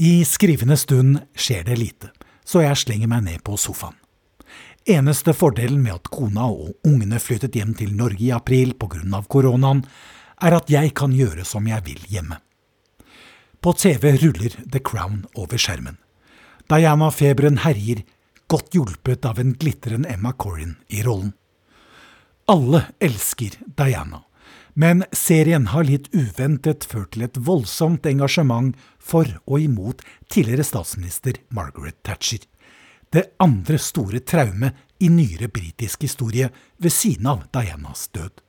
[0.00, 2.14] I skrivende stund skjer det lite
[2.50, 3.96] så jeg slenger meg ned på sofaen.
[4.90, 9.22] Eneste fordelen med at kona og ungene flyttet hjem til Norge i april pga.
[9.28, 9.84] koronaen,
[10.40, 12.40] er at jeg kan gjøre som jeg vil hjemme.
[13.60, 15.98] På TV ruller The Crown over skjermen.
[16.72, 18.06] Diana-feberen herjer,
[18.48, 21.34] godt hjulpet av en glitrende Emma Corrin i rollen.
[22.48, 24.22] Alle elsker Diana,
[24.72, 30.00] men serien har litt uventet ført til et voldsomt engasjement for og imot
[30.32, 32.40] tidligere statsminister Margaret Thatcher.
[33.12, 38.40] Det andre store traumet i nyere britisk historie ved siden av Dianas død.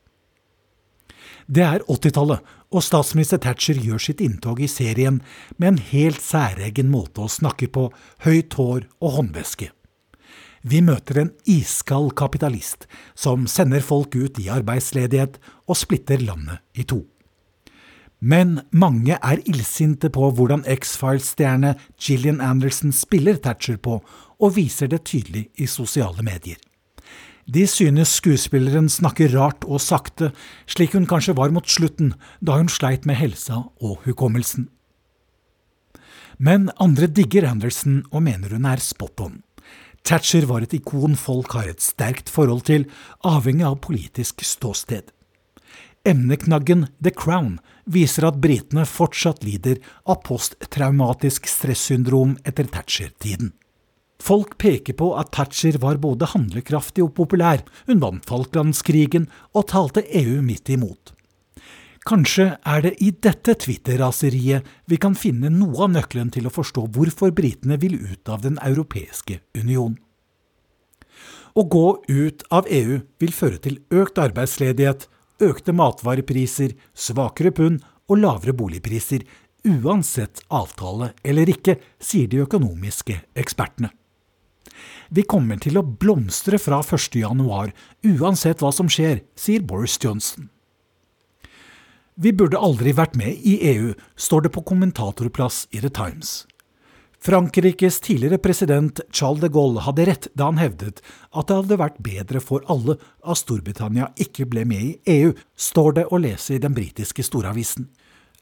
[1.52, 2.39] Det er 80-tallet,
[2.72, 5.20] og statsminister Thatcher gjør sitt inntog i serien
[5.58, 7.90] med en helt særegen måte å snakke på,
[8.24, 9.72] høyt hår og håndveske.
[10.62, 12.86] Vi møter en iskald kapitalist
[13.18, 17.02] som sender folk ut i arbeidsledighet og splitter landet i to.
[18.22, 23.98] Men mange er illsinte på hvordan X-Files-stjerne Gillian Anderson spiller Thatcher på,
[24.42, 26.62] og viser det tydelig i sosiale medier.
[27.52, 30.30] De synes skuespilleren snakker rart og sakte,
[30.72, 34.70] slik hun kanskje var mot slutten, da hun sleit med helsa og hukommelsen.
[36.40, 39.42] Men andre digger Anderson og mener hun er spot on.
[40.08, 42.88] Thatcher var et ikon folk har et sterkt forhold til,
[43.28, 45.12] avhengig av politisk ståsted.
[46.08, 53.52] Emneknaggen The Crown viser at britene fortsatt lider av posttraumatisk stressyndrom etter Thatcher-tiden.
[54.22, 59.26] Folk peker på at Thatcher var både handlekraftig og populær, hun vant Falklandskrigen
[59.58, 61.16] og talte EU midt imot.
[62.06, 66.88] Kanskje er det i dette Twitter-raseriet vi kan finne noe av nøkkelen til å forstå
[66.96, 70.00] hvorfor britene vil ut av Den europeiske union.
[71.54, 75.08] Å gå ut av EU vil føre til økt arbeidsledighet,
[75.46, 79.26] økte matvarepriser, svakere pund og lavere boligpriser,
[79.68, 83.92] uansett avtale eller ikke, sier de økonomiske ekspertene.
[85.12, 87.74] Vi kommer til å blomstre fra 1.1,
[88.15, 90.47] uansett hva som skjer, sier Boris Johnson.
[92.15, 96.45] Vi burde aldri vært med i EU, står det på kommentatorplass i The Times.
[97.21, 102.00] Frankrikes tidligere president Charles de Gaulle hadde rett da han hevdet at det hadde vært
[102.02, 106.63] bedre for alle at Storbritannia ikke ble med i EU, står det å lese i
[106.63, 107.91] den britiske storavisen.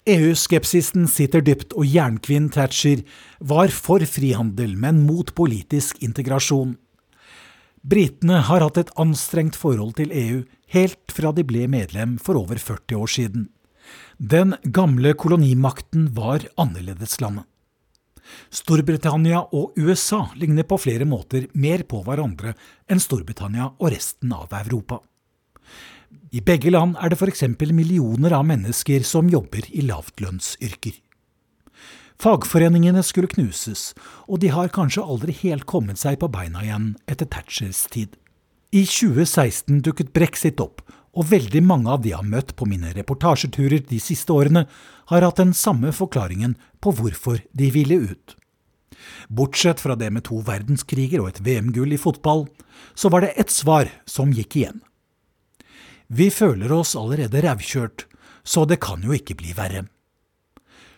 [0.08, 3.04] EU-skepsisen sitter dypt, og jernkvinn Thatcher
[3.40, 6.78] var for frihandel, men mot politisk integrasjon.
[7.84, 10.42] Britene har hatt et anstrengt forhold til EU
[10.76, 13.48] helt fra de ble medlem for over 40 år siden.
[14.20, 17.46] Den gamle kolonimakten var annerledeslandet.
[18.54, 22.54] Storbritannia og USA ligner på flere måter mer på hverandre
[22.90, 25.00] enn Storbritannia og resten av Europa.
[26.30, 27.44] I begge land er det f.eks.
[27.74, 30.98] millioner av mennesker som jobber i lavtlønnsyrker.
[32.20, 33.94] Fagforeningene skulle knuses,
[34.28, 38.18] og de har kanskje aldri helt kommet seg på beina igjen etter Thatchers tid.
[38.76, 40.84] I 2016 dukket brexit opp,
[41.18, 44.68] og veldig mange av de jeg har møtt på mine reportasjeturer de siste årene,
[45.10, 48.36] har hatt den samme forklaringen på hvorfor de ville ut.
[49.32, 52.46] Bortsett fra det med to verdenskriger og et VM-gull i fotball,
[52.94, 54.84] så var det ett svar som gikk igjen.
[56.10, 58.08] Vi føler oss allerede rævkjørt,
[58.42, 59.86] så det kan jo ikke bli verre.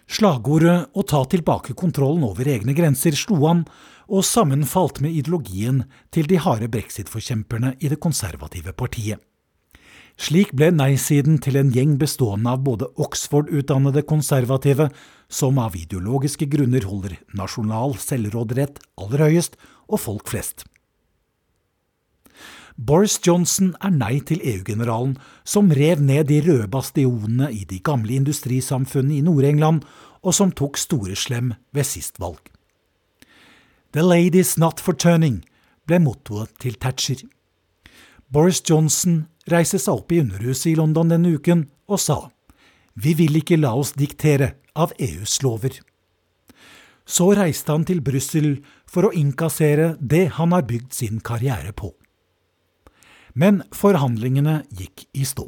[0.08, 3.66] Slagordet 'å ta tilbake kontrollen over egne grenser' slo an,
[4.08, 9.20] og sammenfalt med ideologien til de harde brexit-forkjemperne i det konservative partiet.
[10.18, 14.92] Slik ble nei-siden til en gjeng bestående av både Oxford-utdannede konservative,
[15.30, 19.56] som av ideologiske grunner holder nasjonal selvråderett aller høyest,
[19.88, 20.66] og folk flest.
[22.82, 25.14] Boris Johnson er nei til EU-generalen,
[25.46, 29.84] som rev ned de røde bastionene i de gamle industrisamfunnene i Nord-England,
[30.26, 32.42] og som tok store slem ved sist valg.
[33.94, 35.44] The ladies not for turning
[35.86, 37.22] ble mottoet til Thatcher.
[38.34, 42.20] Boris Johnson reiste seg opp i Underhuset i London denne uken og sa
[43.02, 45.78] vi vil ikke la oss diktere av EUs lover.
[47.06, 48.56] Så reiste han til Brussel
[48.90, 51.94] for å innkassere det han har bygd sin karriere på.
[53.34, 55.48] Men forhandlingene gikk i stå.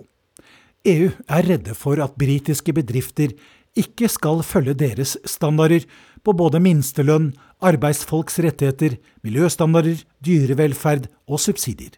[0.88, 3.36] EU er redde for at britiske bedrifter
[3.80, 5.86] ikke skal følge deres standarder
[6.24, 7.32] på både minstelønn,
[7.64, 11.96] arbeidsfolks rettigheter, miljøstandarder, dyrevelferd og subsidier.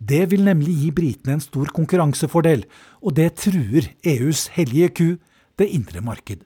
[0.00, 2.64] Det vil nemlig gi britene en stor konkurransefordel,
[3.00, 5.08] og det truer EUs hellige ku,
[5.56, 6.42] det indre marked.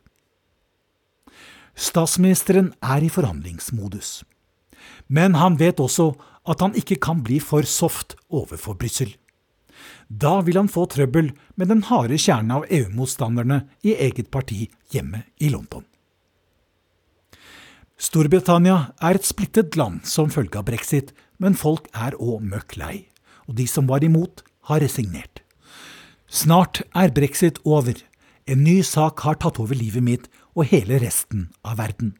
[1.74, 4.22] Statsministeren er i forhandlingsmodus.
[5.08, 6.12] Men han vet også
[6.50, 9.12] at han ikke kan bli for soft overfor Brussel.
[10.10, 15.22] Da vil han få trøbbel med den harde kjernen av EU-motstanderne i eget parti hjemme
[15.38, 15.86] i London.
[18.00, 22.96] Storbritannia er et splittet land som følge av brexit, men folk er òg møkk lei
[23.50, 25.42] og de som var imot, har resignert.
[26.30, 27.96] Snart er brexit over.
[28.46, 32.14] En ny sak har tatt over livet mitt og hele resten av verden.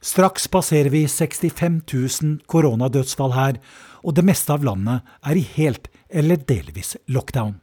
[0.00, 1.82] Straks passerer vi 65
[2.22, 3.58] 000 koronadødsfall her,
[4.02, 7.58] og det meste av landet er i helt eller delvis lockdown.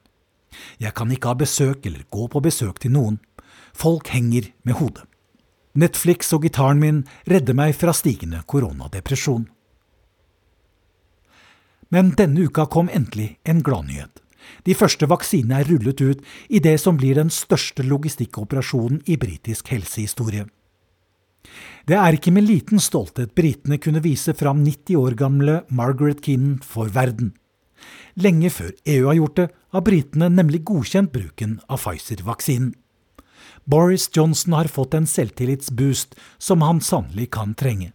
[0.79, 3.19] Jeg kan ikke ha besøk eller gå på besøk til noen.
[3.75, 5.03] Folk henger med hodet.
[5.75, 9.49] Netflix og gitaren min redder meg fra stigende koronadepresjon.
[11.91, 14.21] Men denne uka kom endelig en gladnyhet.
[14.65, 19.71] De første vaksinene er rullet ut i det som blir den største logistikkoperasjonen i britisk
[19.73, 20.45] helsehistorie.
[21.85, 26.57] Det er ikke med liten stolthet britene kunne vise fram 90 år gamle Margaret Keenan
[26.65, 27.35] for verden.
[28.17, 32.73] Lenge før EU har gjort det, har britene nemlig godkjent bruken av Pfizer-vaksinen.
[33.69, 37.91] Boris Johnson har fått en selvtillitsboost som han sannelig kan trenge.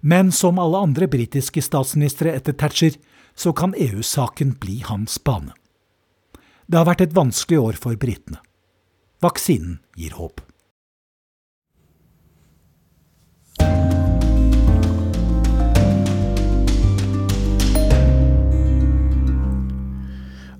[0.00, 2.94] Men som alle andre britiske statsministre etter Thatcher,
[3.34, 5.50] så kan EU-saken bli hans bane.
[6.70, 8.38] Det har vært et vanskelig år for britene.
[9.24, 10.44] Vaksinen gir håp.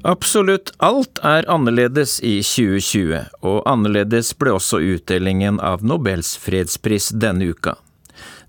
[0.05, 7.49] Absolutt alt er annerledes i 2020, og annerledes ble også utdelingen av Nobels fredspris denne
[7.55, 7.79] uka.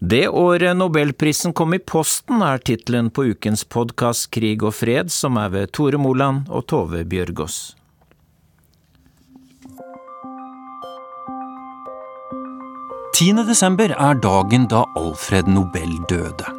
[0.03, 5.39] Det året nobelprisen kom i posten, er tittelen på ukens podkast Krig og fred, som
[5.39, 7.71] er ved Tore Moland og Tove Bjørgaas.
[13.47, 16.51] desember er dagen da Alfred Nobel døde.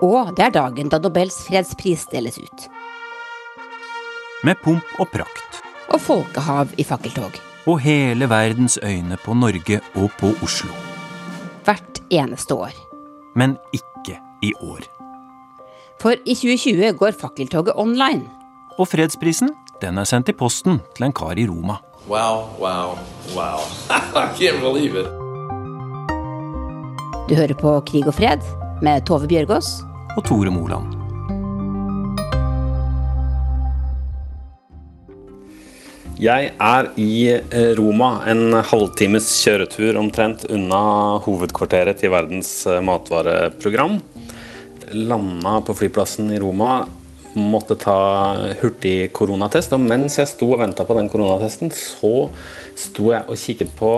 [0.00, 2.68] Og det er dagen da Nobels fredspris deles ut.
[4.46, 5.62] Med pomp og prakt.
[5.90, 7.34] Og folkehav i fakkeltog.
[7.66, 10.70] Og hele verdens øyne på Norge og på Oslo.
[11.66, 12.76] Hvert eneste år.
[13.36, 14.86] Men ikke i år.
[16.00, 18.28] For i 2020 går fakkeltoget online.
[18.78, 19.50] Og fredsprisen,
[19.82, 21.80] den er sendt i posten til en kar i Roma.
[22.08, 22.94] Wow, wow,
[23.34, 23.58] wow.
[24.22, 25.10] I can't believe it.
[27.28, 28.46] Du hører på Krig og fred
[28.82, 29.82] med Tove Bjørgaas.
[30.16, 30.97] Og Tore Moland.
[36.18, 40.80] Jeg er i eh, Roma, en halvtimes kjøretur omtrent unna
[41.22, 44.00] hovedkvarteret til Verdens eh, matvareprogram.
[44.98, 46.80] Landa på flyplassen i Roma,
[47.38, 47.94] måtte ta
[48.58, 49.76] hurtig koronatest.
[49.76, 52.26] Og mens jeg sto og venta på den koronatesten, så
[52.74, 53.92] sto jeg og kikket på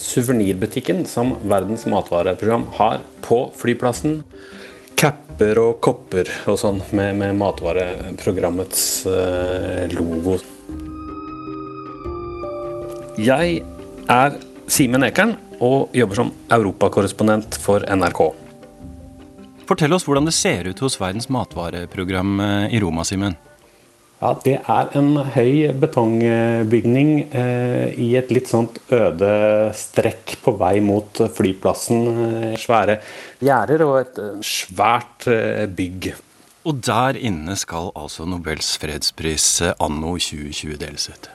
[0.00, 4.22] suvenirbutikken som Verdens matvareprogram har på flyplassen.
[4.96, 10.40] Capper og kopper og sånn med, med matvareprogrammets uh, logo.
[13.20, 13.58] Jeg
[14.08, 14.36] er
[14.72, 18.20] Simen Ekern og jobber som europakorrespondent for NRK.
[19.68, 22.40] Fortell oss hvordan det ser ut hos Verdens matvareprogram
[22.72, 23.36] i Roma, Simen.
[24.22, 29.32] Ja, Det er en høy betongbygning eh, i et litt sånt øde
[29.74, 32.54] strekk på vei mot flyplassen.
[32.54, 33.00] Svære
[33.42, 36.12] gjerder og et svært eh, bygg.
[36.64, 41.32] Og der inne skal altså Nobels fredspris anno 2020 deles ut?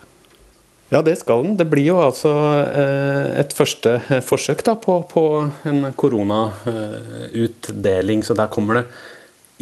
[0.90, 1.58] Ja, det skal den.
[1.60, 2.30] Det blir jo altså
[2.64, 8.24] eh, et første forsøk da, på, på en koronautdeling.
[8.24, 8.86] Så der kommer det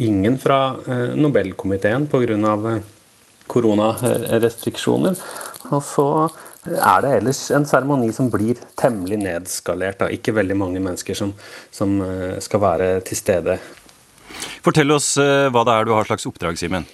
[0.06, 2.78] ingen fra eh, Nobelkomiteen pga.
[3.50, 5.14] koronarestriksjoner.
[5.74, 6.30] Og så
[6.66, 9.98] er det ellers en seremoni som blir temmelig nedskalert.
[10.04, 10.08] Da.
[10.14, 11.34] Ikke veldig mange mennesker som,
[11.74, 13.58] som eh, skal være til stede.
[14.62, 16.86] Fortell oss hva det er du har slags oppdrag, Simen.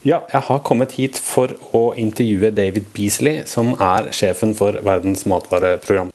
[0.00, 5.26] Ja, jeg har kommet hit for å intervjue David Beasley, som er sjefen for Verdens
[5.28, 6.12] matvareprogram.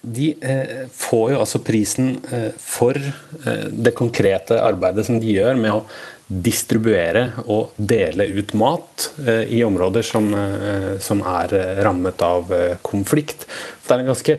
[0.00, 5.60] De eh, får jo altså prisen eh, for eh, det konkrete arbeidet som de gjør
[5.60, 5.84] med å
[6.30, 12.76] distribuere og dele ut mat eh, i områder som, eh, som, er rammet av eh,
[12.86, 13.48] konflikt.
[13.82, 14.36] Det er en ganske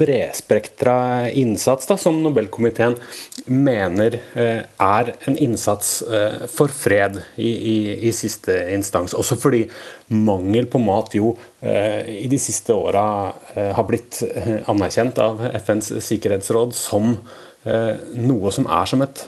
[0.00, 0.94] bredspektra
[1.36, 2.94] innsats da, som Nobelkomiteen
[3.52, 5.90] mener er en innsats
[6.48, 7.76] for fred i, i,
[8.08, 9.12] i, siste instans.
[9.12, 9.66] Også fordi
[10.16, 13.04] mangel på mat jo i de siste åra
[13.52, 14.22] har blitt
[14.72, 17.18] anerkjent av FNs sikkerhetsråd som
[17.68, 19.26] noe som er som et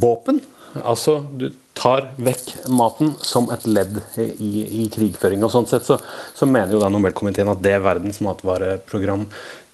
[0.00, 0.40] våpen
[0.76, 1.48] Altså, du
[1.78, 5.44] tar vekk maten som et ledd i, i krigføring.
[5.44, 5.98] og sånn sett så,
[6.34, 9.24] så, mener jo da Nobelkomiteen at det Verdens matvareprogram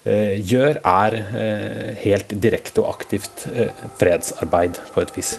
[0.05, 5.34] eh, gjør, er eh, helt direkte og aktivt eh, fredsarbeid på et vis.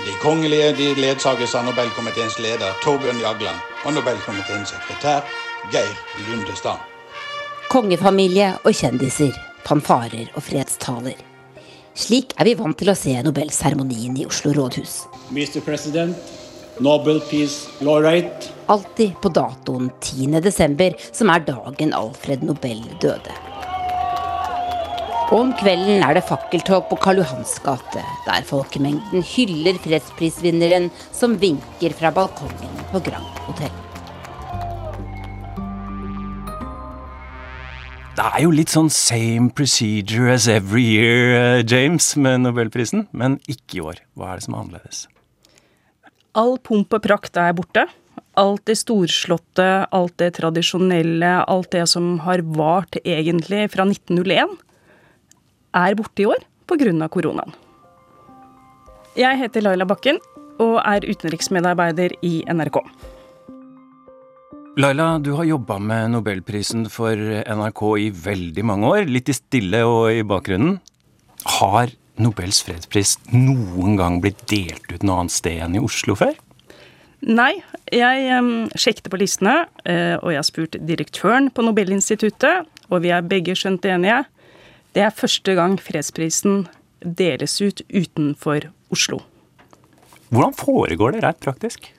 [0.00, 5.26] De kongelige de ledsages av Nobelkomiteens leder Torbjørn Jagland og Nobelkomiteens sekretær
[5.74, 5.92] Geir
[6.30, 6.80] Lundestad.
[7.70, 9.34] Kongefamilie og kjendiser,
[9.68, 11.29] fanfarer og fredstaler.
[11.98, 15.02] Slik er vi vant til å se Nobelseremonien i Oslo rådhus.
[15.34, 15.58] Mr.
[15.66, 16.16] President,
[16.80, 18.52] Nobel Peace Laureate.
[18.70, 23.34] Alltid på datoen 10.12., som er dagen Alfred Nobel døde.
[25.30, 31.38] Og om kvelden er det fakkeltog på Karl Johans gate, der folkemengden hyller fredsprisvinneren som
[31.42, 33.89] vinker fra balkongen på Grand Hotell.
[38.18, 43.06] Det er jo litt sånn same procedure as every year, eh, James, med nobelprisen.
[43.12, 44.00] Men ikke i år.
[44.18, 45.06] Hva er det som er annerledes?
[46.34, 47.86] All pomp og prakt er borte.
[48.40, 54.54] alt det storslåtte, alt det tradisjonelle, alt det som har vart egentlig fra 1901,
[55.74, 57.08] er borte i år pga.
[57.08, 57.52] koronaen.
[59.16, 60.18] Jeg heter Laila Bakken
[60.60, 62.80] og er utenriksmedarbeider i NRK.
[64.78, 69.08] Laila, du har jobba med nobelprisen for NRK i veldig mange år.
[69.10, 70.76] Litt i stille og i bakgrunnen.
[71.58, 71.90] Har
[72.20, 76.38] Nobels fredspris noen gang blitt delt ut noe annet sted enn i Oslo før?
[77.26, 77.58] Nei,
[77.92, 83.10] jeg um, sjekket på listene, uh, og jeg har spurt direktøren på Nobelinstituttet, og vi
[83.12, 84.22] er begge skjønt enige.
[84.94, 86.68] Det er første gang fredsprisen
[87.02, 89.24] deles ut utenfor Oslo.
[90.30, 91.90] Hvordan foregår det rett praktisk?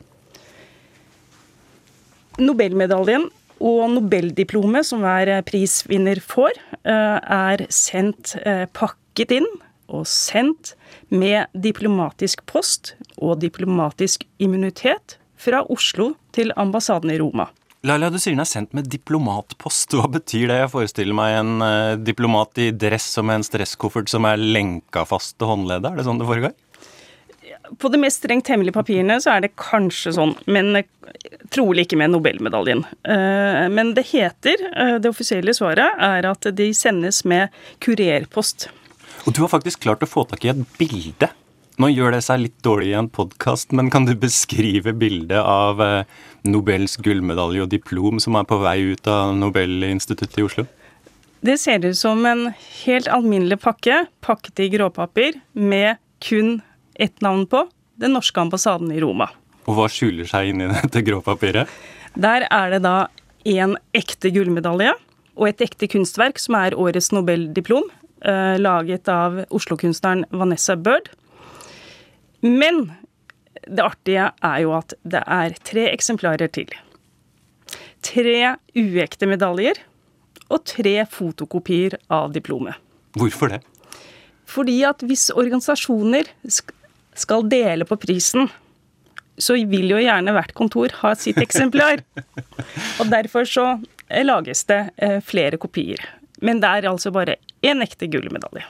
[2.42, 3.30] Nobelmedaljen
[3.62, 8.34] og Nobeldiplomet, som hver prisvinner får, er sendt
[8.74, 9.50] pakket inn
[9.92, 10.74] og sendt
[11.14, 17.50] med diplomatisk post og diplomatisk immunitet fra Oslo til ambassaden i Roma.
[17.86, 19.94] Laila, du sier den er sendt med diplomatpost.
[19.98, 20.60] Hva betyr det?
[20.62, 25.38] Jeg forestiller meg en diplomat i dress og med en stresskoffert som er lenka fast
[25.38, 25.90] til håndleddet.
[25.90, 26.54] Er det sånn det foregår?
[27.80, 30.84] På de mest strengt hemmelige papirene så er det kanskje sånn, men uh,
[31.54, 32.84] trolig ikke med Nobelmedaljen.
[33.08, 34.68] Uh, men det heter,
[35.00, 37.54] det offisielle svaret er at de sendes med
[37.84, 38.70] kurerpost.
[39.28, 41.30] Og du har faktisk klart å få tak i et bilde.
[41.82, 45.80] Nå gjør det seg litt dårlig i en podkast, men kan du beskrive bildet av
[45.82, 46.10] eh,
[46.46, 50.68] Nobels gullmedalje og diplom som er på vei ut av Nobelinstituttet i Oslo?
[51.42, 52.52] Det ser ut som en
[52.84, 56.60] helt alminnelig pakke, pakket i gråpapir, med kun
[57.02, 57.66] ett navn på,
[58.02, 59.30] den norske ambassaden i Roma.
[59.66, 61.70] Og hva skjuler seg inni dette gråpapiret?
[62.18, 62.96] Der er det da
[63.48, 64.94] en ekte gullmedalje
[65.38, 67.88] og et ekte kunstverk som er årets Nobeldiplom,
[68.26, 71.10] Eh, laget av Oslo-kunstneren Vanessa Bird.
[72.40, 72.92] Men
[73.68, 76.70] det artige er jo at det er tre eksemplarer til.
[78.06, 78.36] Tre
[78.78, 79.82] uekte medaljer
[80.54, 82.78] og tre fotokopier av diplomet.
[83.18, 83.62] Hvorfor det?
[84.46, 86.30] Fordi at hvis organisasjoner
[87.18, 88.50] skal dele på prisen,
[89.42, 92.04] så vil jo gjerne hvert kontor ha sitt eksemplar.
[93.00, 93.66] Og derfor så
[94.28, 96.04] lages det eh, flere kopier.
[96.42, 98.66] Men det er altså bare én ekte gullmedalje.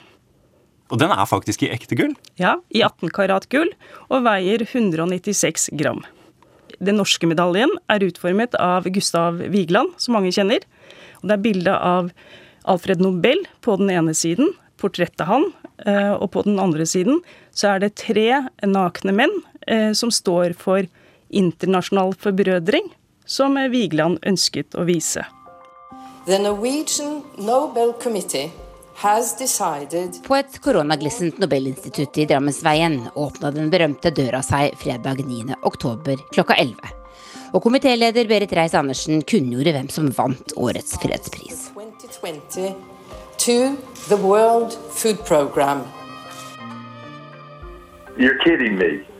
[0.92, 2.16] Og den er faktisk i ekte gull?
[2.40, 3.70] Ja, i 18 karat gull,
[4.12, 6.04] og veier 196 gram.
[6.84, 10.66] Den norske medaljen er utformet av Gustav Vigeland, som mange kjenner.
[11.22, 12.12] Og det er bilde av
[12.70, 15.61] Alfred Nobel på den ene siden, portrettet han, eh,
[16.18, 17.22] og på den andre siden
[17.56, 20.86] så er det tre nakne menn eh, som står for
[21.32, 22.90] internasjonal forbrødring,
[23.26, 25.24] som Vigeland ønsket å vise.
[26.28, 28.52] The Norwegian Nobel Committee
[29.02, 35.56] på et koronaglissent Nobelinstitutt i Drammensveien åpna den berømte døra seg fredag 9.
[35.66, 36.78] oktober klokka 11.
[37.58, 41.72] Og komitéleder Berit Reiss-Andersen kunngjorde hvem som vant årets fredspris.
[41.74, 42.91] 2020
[43.42, 43.76] to
[44.08, 45.82] the World Food Program.
[48.18, 49.02] You're kidding me.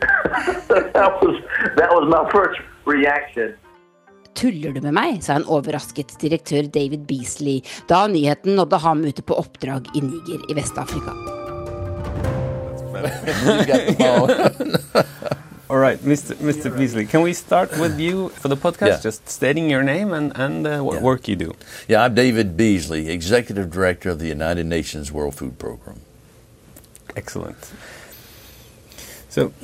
[0.68, 1.42] that was
[1.76, 3.54] that was my first reaction.
[4.34, 5.24] Tuller du med meg?
[5.24, 10.50] sa en overrasket direktør David Beasley da nyheten nådde ham ute på oppdrag i Niger
[10.50, 11.12] i Vest-Afrika.
[15.72, 16.34] All right, Mr.
[16.34, 16.68] Mr.
[16.76, 18.88] Beasley, can we start with you for the podcast?
[18.88, 19.00] Yeah.
[19.00, 21.00] Just stating your name and, and uh, what yeah.
[21.00, 21.54] work you do.
[21.88, 26.00] Yeah, I'm David Beasley, Executive Director of the United Nations World Food Program.
[27.16, 27.72] Excellent.
[29.30, 29.54] So,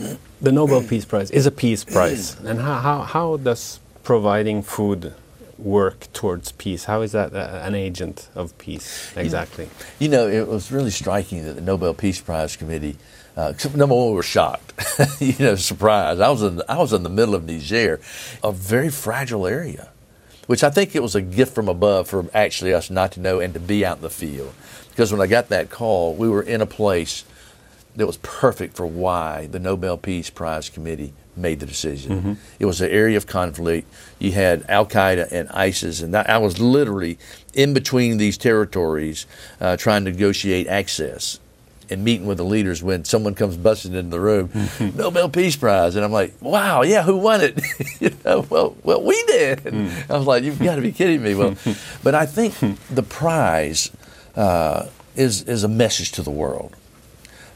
[0.40, 2.40] the Nobel Peace Prize is a peace prize.
[2.42, 5.12] and how, how, how does providing food
[5.58, 6.84] work towards peace?
[6.84, 9.68] How is that uh, an agent of peace exactly?
[9.98, 12.96] You know, it was really striking that the Nobel Peace Prize Committee.
[13.38, 14.72] Uh, number one, we were shocked.
[15.20, 16.20] you know, surprised.
[16.20, 18.00] I was in I was in the middle of Niger,
[18.42, 19.90] a very fragile area,
[20.48, 23.38] which I think it was a gift from above for actually us not to know
[23.38, 24.52] and to be out in the field.
[24.90, 27.24] Because when I got that call, we were in a place
[27.94, 32.18] that was perfect for why the Nobel Peace Prize Committee made the decision.
[32.18, 32.32] Mm-hmm.
[32.58, 33.88] It was an area of conflict.
[34.18, 37.18] You had Al Qaeda and ISIS, and I was literally
[37.54, 39.26] in between these territories
[39.60, 41.38] uh, trying to negotiate access
[41.90, 44.50] and meeting with the leaders when someone comes busting into the room.
[44.94, 47.60] Nobel Peace Prize, and I'm like, wow, yeah, who won it?
[48.00, 49.58] you know, well, well, we did.
[49.60, 50.10] Mm.
[50.10, 51.34] I was like, you've got to be kidding me.
[51.34, 51.56] Well,
[52.02, 52.54] but I think
[52.90, 53.90] the prize
[54.36, 54.86] uh,
[55.16, 56.76] is is a message to the world.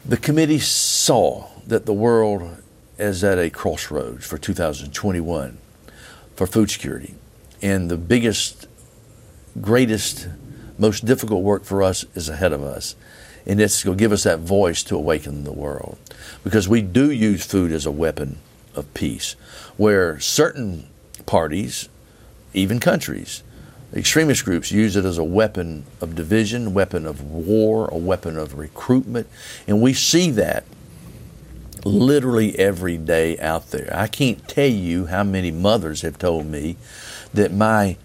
[0.04, 2.62] The committee saw that the world
[2.98, 5.58] is at a crossroads for 2021
[6.36, 7.14] for food security.
[7.60, 8.66] And the biggest,
[9.60, 10.28] greatest,
[10.78, 12.96] most difficult work for us is ahead of us.
[13.46, 15.98] And it's going to give us that voice to awaken the world.
[16.44, 18.38] Because we do use food as a weapon
[18.74, 19.34] of peace,
[19.76, 20.88] where certain
[21.26, 21.88] parties,
[22.54, 23.42] even countries,
[23.94, 28.56] extremist groups use it as a weapon of division, weapon of war, a weapon of
[28.56, 29.28] recruitment,
[29.66, 30.64] and we see that
[31.84, 33.90] literally every day out there.
[33.92, 36.76] I can't tell you how many mothers have told me
[37.34, 37.96] that my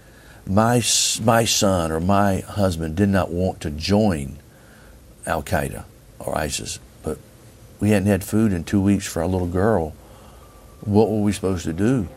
[0.45, 0.81] my
[1.21, 4.37] my son or my husband did not want to join
[5.27, 5.83] Al Qaeda
[6.19, 7.17] or ISIS, but
[7.79, 9.93] we hadn't had food in two weeks for our little girl.
[10.81, 12.07] What were we supposed to do?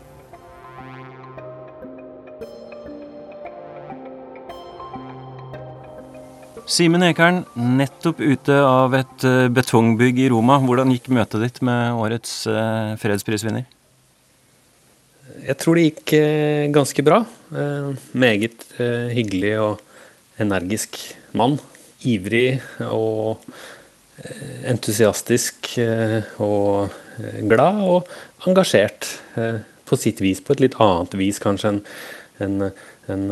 [6.71, 10.55] Simen Ekern, nettopp ute av et eh, betongbygg i Roma.
[10.63, 13.65] Hvordan gikk møtet ditt med årets eh, fredsprisvinner?
[15.41, 17.25] Jeg tror det gikk eh, ganske bra.
[18.15, 19.81] Meget hyggelig og
[20.39, 21.01] energisk
[21.35, 21.57] mann.
[22.07, 23.43] Ivrig og
[24.69, 25.71] entusiastisk
[26.41, 26.93] og
[27.49, 28.09] glad og
[28.47, 29.07] engasjert.
[29.89, 31.81] På sitt vis, på et litt annet vis kanskje enn
[32.41, 32.71] en,
[33.11, 33.31] en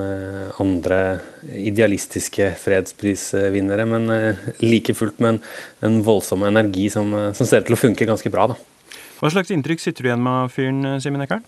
[0.62, 1.20] andre
[1.56, 3.86] idealistiske fredsprisvinnere.
[3.90, 5.44] Men eh, like fullt med en,
[5.88, 8.50] en voldsom energi som, eh, som, ser ut til å funke ganske bra.
[8.52, 9.00] Da.
[9.20, 11.46] Hva slags inntrykk sitter du igjen med fyren, Simen Ekern?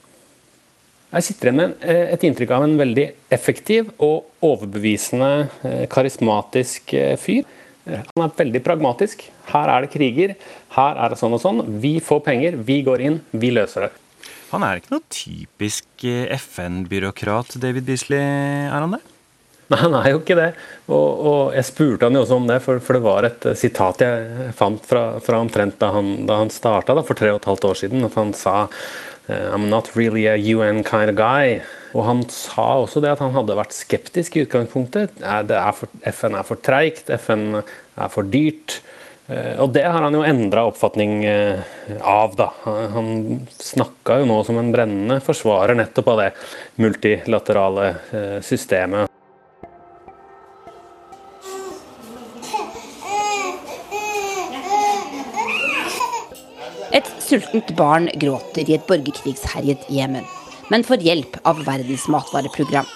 [1.11, 5.49] Jeg sitter igjen med et inntrykk av en veldig effektiv og overbevisende,
[5.91, 7.43] karismatisk fyr.
[7.83, 9.25] Han er veldig pragmatisk.
[9.51, 10.35] Her er det kriger,
[10.77, 11.65] her er det sånn og sånn.
[11.83, 13.91] Vi får penger, vi går inn, vi løser det.
[14.51, 18.99] Han er ikke noe typisk eh, FN-byråkrat, David Beasley, er han det?
[19.71, 20.49] Nei, han er jo ikke det.
[20.91, 24.03] Og, og jeg spurte han jo også om det, for, for det var et sitat
[24.03, 27.69] jeg fant fra, fra omtrent da han, da han starta for tre og et halvt
[27.69, 28.03] år siden.
[28.09, 28.91] At han sa eh,
[29.31, 31.61] I'm not really a UN kind of guy.
[31.91, 35.19] Og han sa også det at han hadde vært skeptisk i utgangspunktet.
[35.21, 38.79] Er for, FN er for treigt, FN er for dyrt.
[39.31, 41.61] Eh, og det har han jo endra oppfatning eh,
[41.99, 42.49] av, da.
[42.95, 46.29] Han snakka jo nå som en brennende forsvarer nettopp av det
[46.81, 49.10] multilaterale eh, systemet.
[56.91, 60.25] Et sultent barn gråter i et borgerkrigsherjet Jemen,
[60.67, 62.89] men får hjelp av Verdens matvareprogram.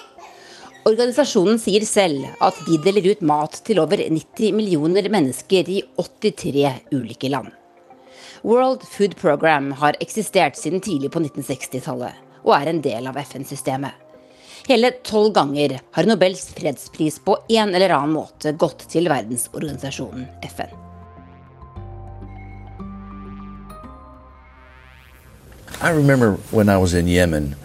[0.85, 6.67] Organisasjonen sier selv at de deler ut mat til over 90 millioner mennesker i 83
[6.91, 7.53] ulike land.
[8.43, 13.95] World Food Program har eksistert siden tidlig på 1960-tallet og er en del av FN-systemet.
[14.67, 20.84] Hele tolv ganger har Nobels fredspris på en eller annen måte gått til verdensorganisasjonen FN.
[25.81, 27.55] I remember when I was in Yemen,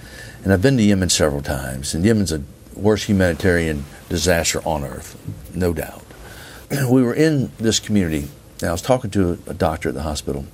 [0.42, 2.42] and I've been to Yemen several times, and Yemen's a
[2.74, 5.16] worst humanitarian disaster on earth,
[5.54, 6.04] no doubt.
[6.90, 8.28] We were in this community,
[8.60, 10.44] and I was talking to a doctor at the hospital.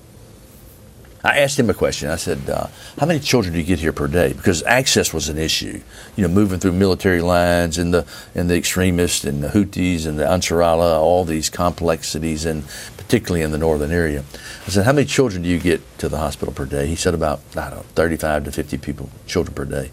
[1.25, 2.09] I asked him a question.
[2.09, 5.29] I said, uh, "How many children do you get here per day?" Because access was
[5.29, 5.81] an issue.
[6.17, 8.05] You know, moving through military lines and the
[8.35, 12.64] and the extremists and the Houthis and the Ansarallah, all these complexities, and
[12.97, 14.25] particularly in the northern area.
[14.67, 17.14] I said, "How many children do you get to the hospital per day?" He said,
[17.14, 19.91] "About I don't know, 35 to 50 people, children per day."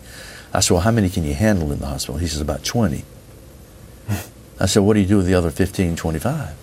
[0.54, 2.20] I said, Well, how many can you handle in the hospital?
[2.20, 3.04] He says, About 20.
[4.60, 6.56] I said, What do you do with the other 15, 25?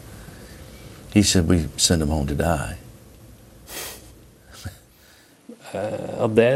[1.12, 2.78] He said, We send them home to die.
[5.74, 6.48] Uh, det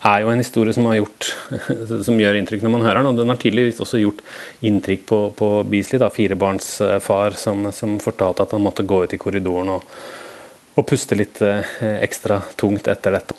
[0.00, 1.28] er jo en historie som, har gjort,
[2.06, 3.10] som gjør inntrykk når man hører den.
[3.12, 4.24] Og den har tydeligvis også gjort
[4.64, 9.20] inntrykk på, på Beasley, da, firebarnsfar, som, som fortalte at han måtte gå ut i
[9.20, 9.86] korridoren og,
[10.76, 11.60] og puste litt uh,
[12.00, 13.38] ekstra tungt etter dette.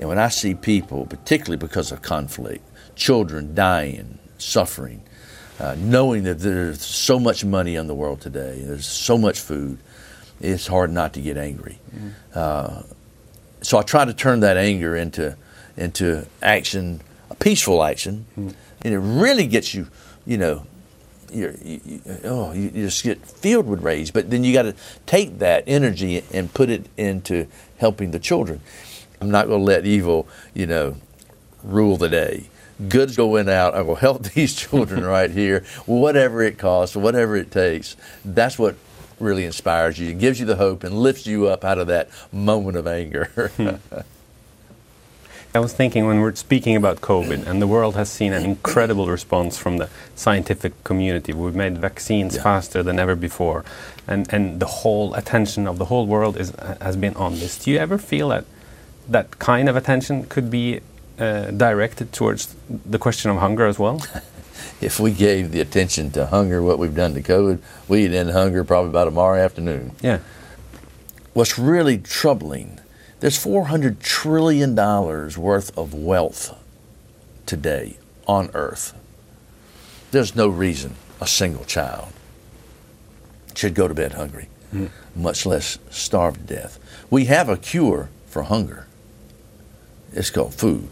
[0.00, 2.64] And when I see people, particularly because of conflict,
[2.96, 5.02] children dying, suffering,
[5.60, 9.76] uh, knowing that there's so much money in the world today, there's so much food,
[10.40, 11.78] it's hard not to get angry.
[11.94, 12.12] Mm.
[12.34, 12.82] Uh,
[13.62, 15.36] so I try to turn that anger into
[15.76, 18.54] into action, a peaceful action, mm.
[18.82, 19.88] and it really gets you,
[20.26, 20.66] you know,
[21.32, 24.12] you, you, oh, you, you just get filled with rage.
[24.12, 24.74] But then you got to
[25.06, 27.46] take that energy and put it into
[27.78, 28.60] helping the children.
[29.20, 30.96] I'm not going to let evil, you know,
[31.62, 32.48] rule the day.
[32.88, 33.74] Good's going out.
[33.74, 37.96] I will help these children right here, whatever it costs, whatever it takes.
[38.24, 38.76] That's what
[39.20, 40.10] really inspires you.
[40.10, 43.52] It gives you the hope and lifts you up out of that moment of anger.
[45.52, 49.08] I was thinking when we're speaking about COVID, and the world has seen an incredible
[49.08, 51.32] response from the scientific community.
[51.32, 52.42] We've made vaccines yeah.
[52.44, 53.64] faster than ever before,
[54.06, 57.58] and and the whole attention of the whole world is has been on this.
[57.58, 58.44] Do you ever feel that
[59.08, 60.80] that kind of attention could be
[61.18, 64.00] uh, directed towards the question of hunger as well?
[64.80, 68.64] if we gave the attention to hunger what we've done to COVID, we'd end hunger
[68.64, 69.92] probably by tomorrow afternoon.
[70.00, 70.20] Yeah.
[71.34, 72.80] what's really troubling,
[73.20, 76.56] there's $400 trillion worth of wealth
[77.46, 78.94] today on earth.
[80.10, 82.12] There's no reason a single child
[83.54, 84.88] should go to bed hungry, mm.
[85.14, 86.78] much less starve to death.
[87.10, 88.86] We have a cure for hunger.
[90.12, 90.88] It's called food.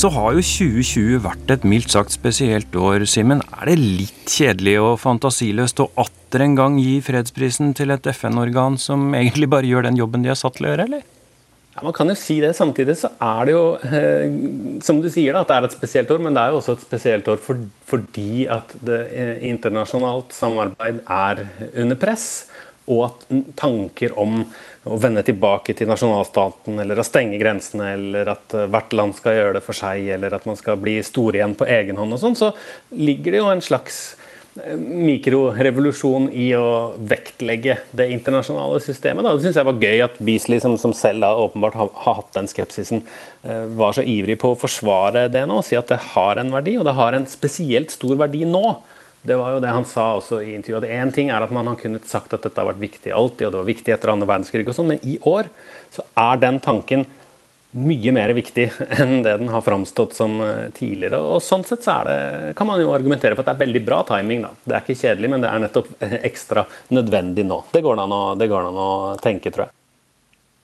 [0.00, 3.42] Så har jo 2020 vært et mildt sagt spesielt år, Simen.
[3.52, 8.78] Er det litt kjedelig og fantasiløst å atter en gang gi fredsprisen til et FN-organ
[8.80, 11.02] som egentlig bare gjør den jobben de er satt til å gjøre, eller?
[11.74, 12.54] Ja, Man kan jo si det.
[12.56, 16.16] Samtidig så er det jo, eh, som du sier, da, at det er et spesielt
[16.16, 16.24] år.
[16.24, 17.60] Men det er jo også et spesielt år for,
[17.92, 21.44] fordi at det eh, internasjonalt samarbeid er
[21.74, 22.28] under press.
[22.88, 23.28] Og at
[23.60, 24.46] tanker om
[24.88, 29.36] å vende tilbake til nasjonalstaten, eller å stenge grensene, eller at eh, hvert land skal
[29.36, 32.22] gjøre det for seg, eller at man skal bli stor igjen på egen hånd og
[32.22, 32.50] sånn, så
[32.96, 33.98] ligger det jo en slags
[34.56, 39.26] eh, mikrorevolusjon i å vektlegge det internasjonale systemet.
[39.26, 39.34] Da.
[39.36, 42.32] Det syns jeg var gøy at Beasley, som, som selv da åpenbart har, har, hatt
[42.38, 43.04] den skepsisen,
[43.44, 46.56] eh, var så ivrig på å forsvare det nå og si at det har en
[46.56, 48.78] verdi, og det har en spesielt stor verdi nå.
[49.22, 50.88] Det var jo det han sa også i intervjuet.
[50.88, 53.52] Én ting er at man har kunnet sagt at dette har vært viktig alltid, og
[53.52, 55.50] det var viktig etter andre verdenskrig og sånn, men i år
[55.92, 57.04] så er den tanken
[57.70, 58.66] mye mer viktig
[58.98, 61.20] enn det den har framstått som eh, tidligere.
[61.20, 64.00] Og sånn sett så det, kan man jo argumentere for at det er veldig bra
[64.08, 64.46] timing.
[64.46, 64.54] da.
[64.64, 65.92] Det er ikke kjedelig, men det er nettopp
[66.30, 66.64] ekstra
[66.96, 67.60] nødvendig nå.
[67.74, 68.90] Det går det an å, går an å
[69.22, 69.76] tenke, tror jeg.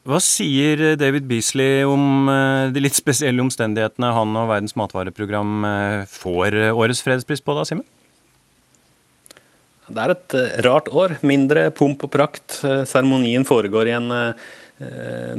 [0.07, 6.01] Hva sier David Beasley om eh, de litt spesielle omstendighetene han og Verdens matvareprogram eh,
[6.11, 7.87] får årets fredspris på, da, Simen?
[9.87, 11.19] Det er et eh, rart år.
[11.27, 12.59] Mindre pomp og prakt.
[12.67, 14.57] Eh, seremonien foregår i en uh,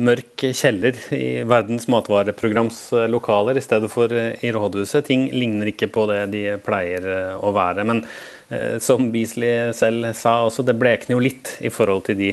[0.02, 2.80] mørk kjeller i Verdens matvareprograms
[3.12, 5.06] lokaler i stedet for i rådhuset.
[5.06, 7.06] Ting ligner ikke på det de pleier
[7.38, 7.86] å være.
[7.86, 8.02] Men
[8.82, 12.32] som Beasley selv sa også, det blekner jo litt i forhold til de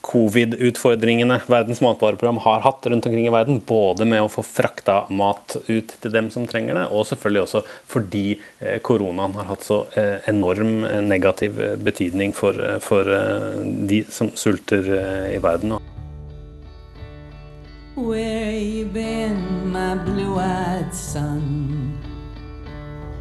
[0.00, 3.60] covid-utfordringene Verdens matvareprogram har hatt rundt omkring i verden.
[3.66, 7.62] Både med å få frakta mat ut til dem som trenger det, og selvfølgelig også
[7.90, 8.24] fordi
[8.60, 13.08] eh, koronaen har hatt så eh, enorm eh, negativ betydning for, for
[13.90, 14.86] de som sulter
[15.34, 15.76] i verden.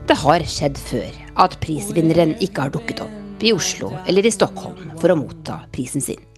[0.09, 4.97] Det har skjedd før at prisvinneren ikke har dukket opp i Oslo eller i Stockholm
[4.99, 6.28] for å motta prisen sin.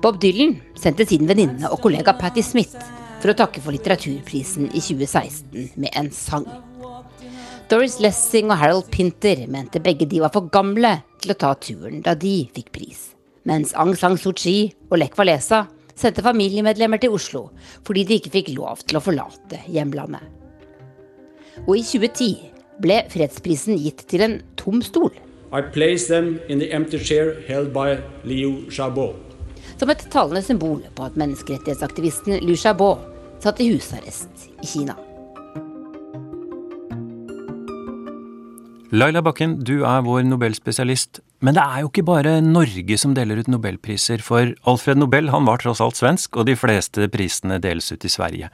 [0.00, 2.78] Bob Dylan sendte sin venninne og kollega Patti Smith
[3.20, 6.46] for å takke for litteraturprisen i 2016 med en sang.
[7.68, 12.00] Doris Lessing og Harold Pinter mente begge de var for gamle til å ta turen
[12.06, 13.10] da de fikk pris.
[13.44, 17.50] Mens Aung San Suu Kyi og Lech Walesa sendte familiemedlemmer til Oslo
[17.84, 20.24] fordi de ikke fikk lov til å forlate hjemlandet.
[21.66, 25.12] Og i 2010 ble fredsprisen gitt til en tom stol.
[25.52, 29.12] I place them in the empty chair held by Liu Xiaobo
[29.80, 32.98] som et talende symbol på at menneskerettighetsaktivisten Liu Xiaobo
[33.40, 34.96] satt i husarrest i Kina.
[38.90, 41.22] Laila Bakken, du er vår nobelspesialist.
[41.40, 45.46] Men det er jo ikke bare Norge som deler ut nobelpriser, for Alfred Nobel han
[45.46, 48.50] var tross alt svensk, og de fleste prisene deles ut i Sverige.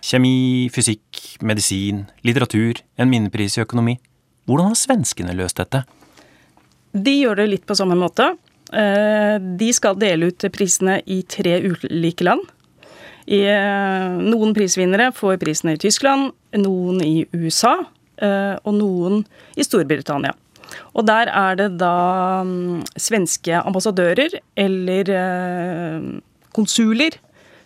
[0.00, 3.98] Kjemi, fysikk, medisin, litteratur, en minnepris i økonomi.
[4.48, 5.82] Hvordan har svenskene løst dette?
[6.94, 8.30] De gjør det litt på samme måte.
[8.70, 12.44] Eh, de skal dele ut prisene i tre ulike land.
[13.30, 17.76] Eh, noen prisvinnere får prisene i Tyskland, noen i USA
[18.22, 19.24] eh, og noen
[19.58, 20.36] i Storbritannia.
[20.94, 25.10] Og der er det da mm, svenske ambassadører eller
[26.54, 27.16] konsuler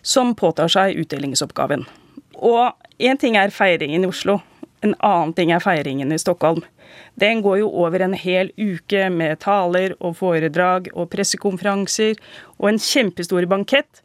[0.05, 1.85] som påtar seg utdelingsoppgaven.
[2.41, 4.39] Og én ting er feiringen i Oslo,
[4.85, 6.63] en annen ting er feiringen i Stockholm.
[7.19, 12.19] Den går jo over en hel uke med taler og foredrag og pressekonferanser
[12.59, 14.01] og en kjempestor bankett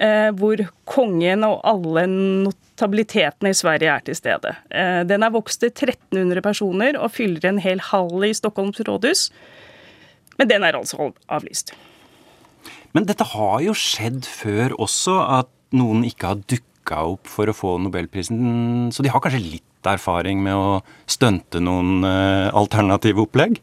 [0.00, 4.54] eh, hvor kongen og alle notabilitetene i Sverige er til stede.
[4.70, 9.28] Eh, den er vokst til 1300 personer og fyller en hel hall i Stockholms rådhus.
[10.36, 11.72] Men den er altså avlyst.
[12.96, 17.56] Men dette har jo skjedd før også, at noen ikke har dukka opp for å
[17.56, 18.88] få nobelprisen.
[18.94, 20.80] Så de har kanskje litt erfaring med å
[21.10, 23.60] stunte noen uh, alternative opplegg?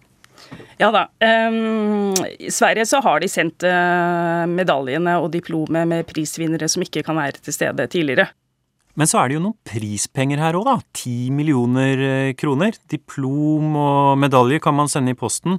[0.82, 1.08] Ja da.
[1.22, 7.06] Um, I Sverige så har de sendt uh, medaljene og diplomet med prisvinnere som ikke
[7.06, 8.30] kan være til stede tidligere.
[9.00, 10.76] Men så er det jo noen prispenger her òg, da.
[10.94, 12.76] Ti millioner eh, kroner.
[12.92, 15.58] Diplom og medalje kan man sende i posten.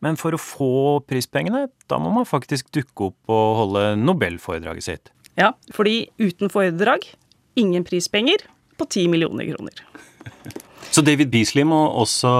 [0.00, 0.74] Men for å få
[1.10, 5.10] prispengene, da må man faktisk dukke opp og holde nobelforedraget sitt.
[5.34, 7.10] Ja, fordi uten foredrag,
[7.58, 8.46] ingen prispenger
[8.80, 9.84] på 10 millioner kroner.
[10.90, 12.30] Så David Beasley må også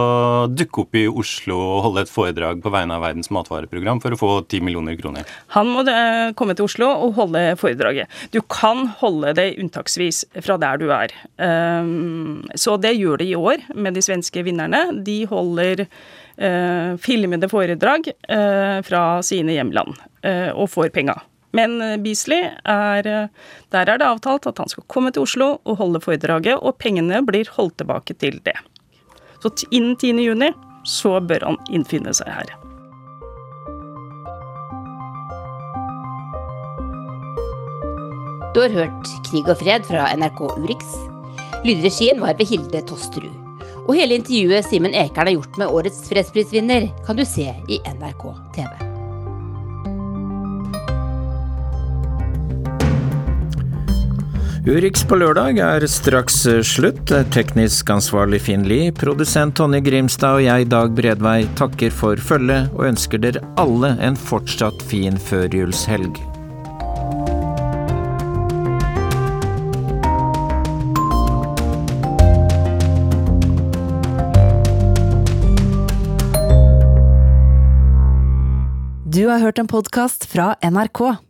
[0.50, 4.18] dukke opp i Oslo og holde et foredrag på vegne av Verdens matvareprogram for å
[4.18, 5.28] få 10 millioner kroner?
[5.54, 8.10] Han må eh, komme til Oslo og holde foredraget.
[8.34, 11.14] Du kan holde det unntaksvis fra der du er.
[11.38, 14.82] Um, så det gjør de i år med de svenske vinnerne.
[15.06, 21.14] De holder uh, filmede foredrag uh, fra sine hjemland og får penga.
[21.56, 23.28] Men eh, Beasley er eh,
[23.74, 27.22] Der er det avtalt at han skal komme til Oslo og holde foredraget, og pengene
[27.26, 28.56] blir holdt tilbake til det.
[29.42, 30.20] Så innen 10.
[30.20, 30.50] juni
[30.84, 32.56] så bør han innfinne seg her.
[38.50, 40.82] Du har hørt Krig og fred fra NRK Urix.
[41.62, 43.36] Lydregien var ved Hilde Tosterud.
[43.86, 48.30] Og hele intervjuet Simen Ekern har gjort med årets fredsprisvinner, kan du se i NRK
[48.56, 48.89] TV.
[54.60, 56.34] Urix på lørdag er straks
[56.68, 57.08] slutt.
[57.32, 62.90] Teknisk ansvarlig Finn Lie, produsent Tonje Grimstad og jeg, Dag Bredvei, takker for følget og
[62.90, 66.20] ønsker dere alle en fortsatt fin førjulshelg.
[79.08, 81.29] Du har hørt en podkast fra NRK.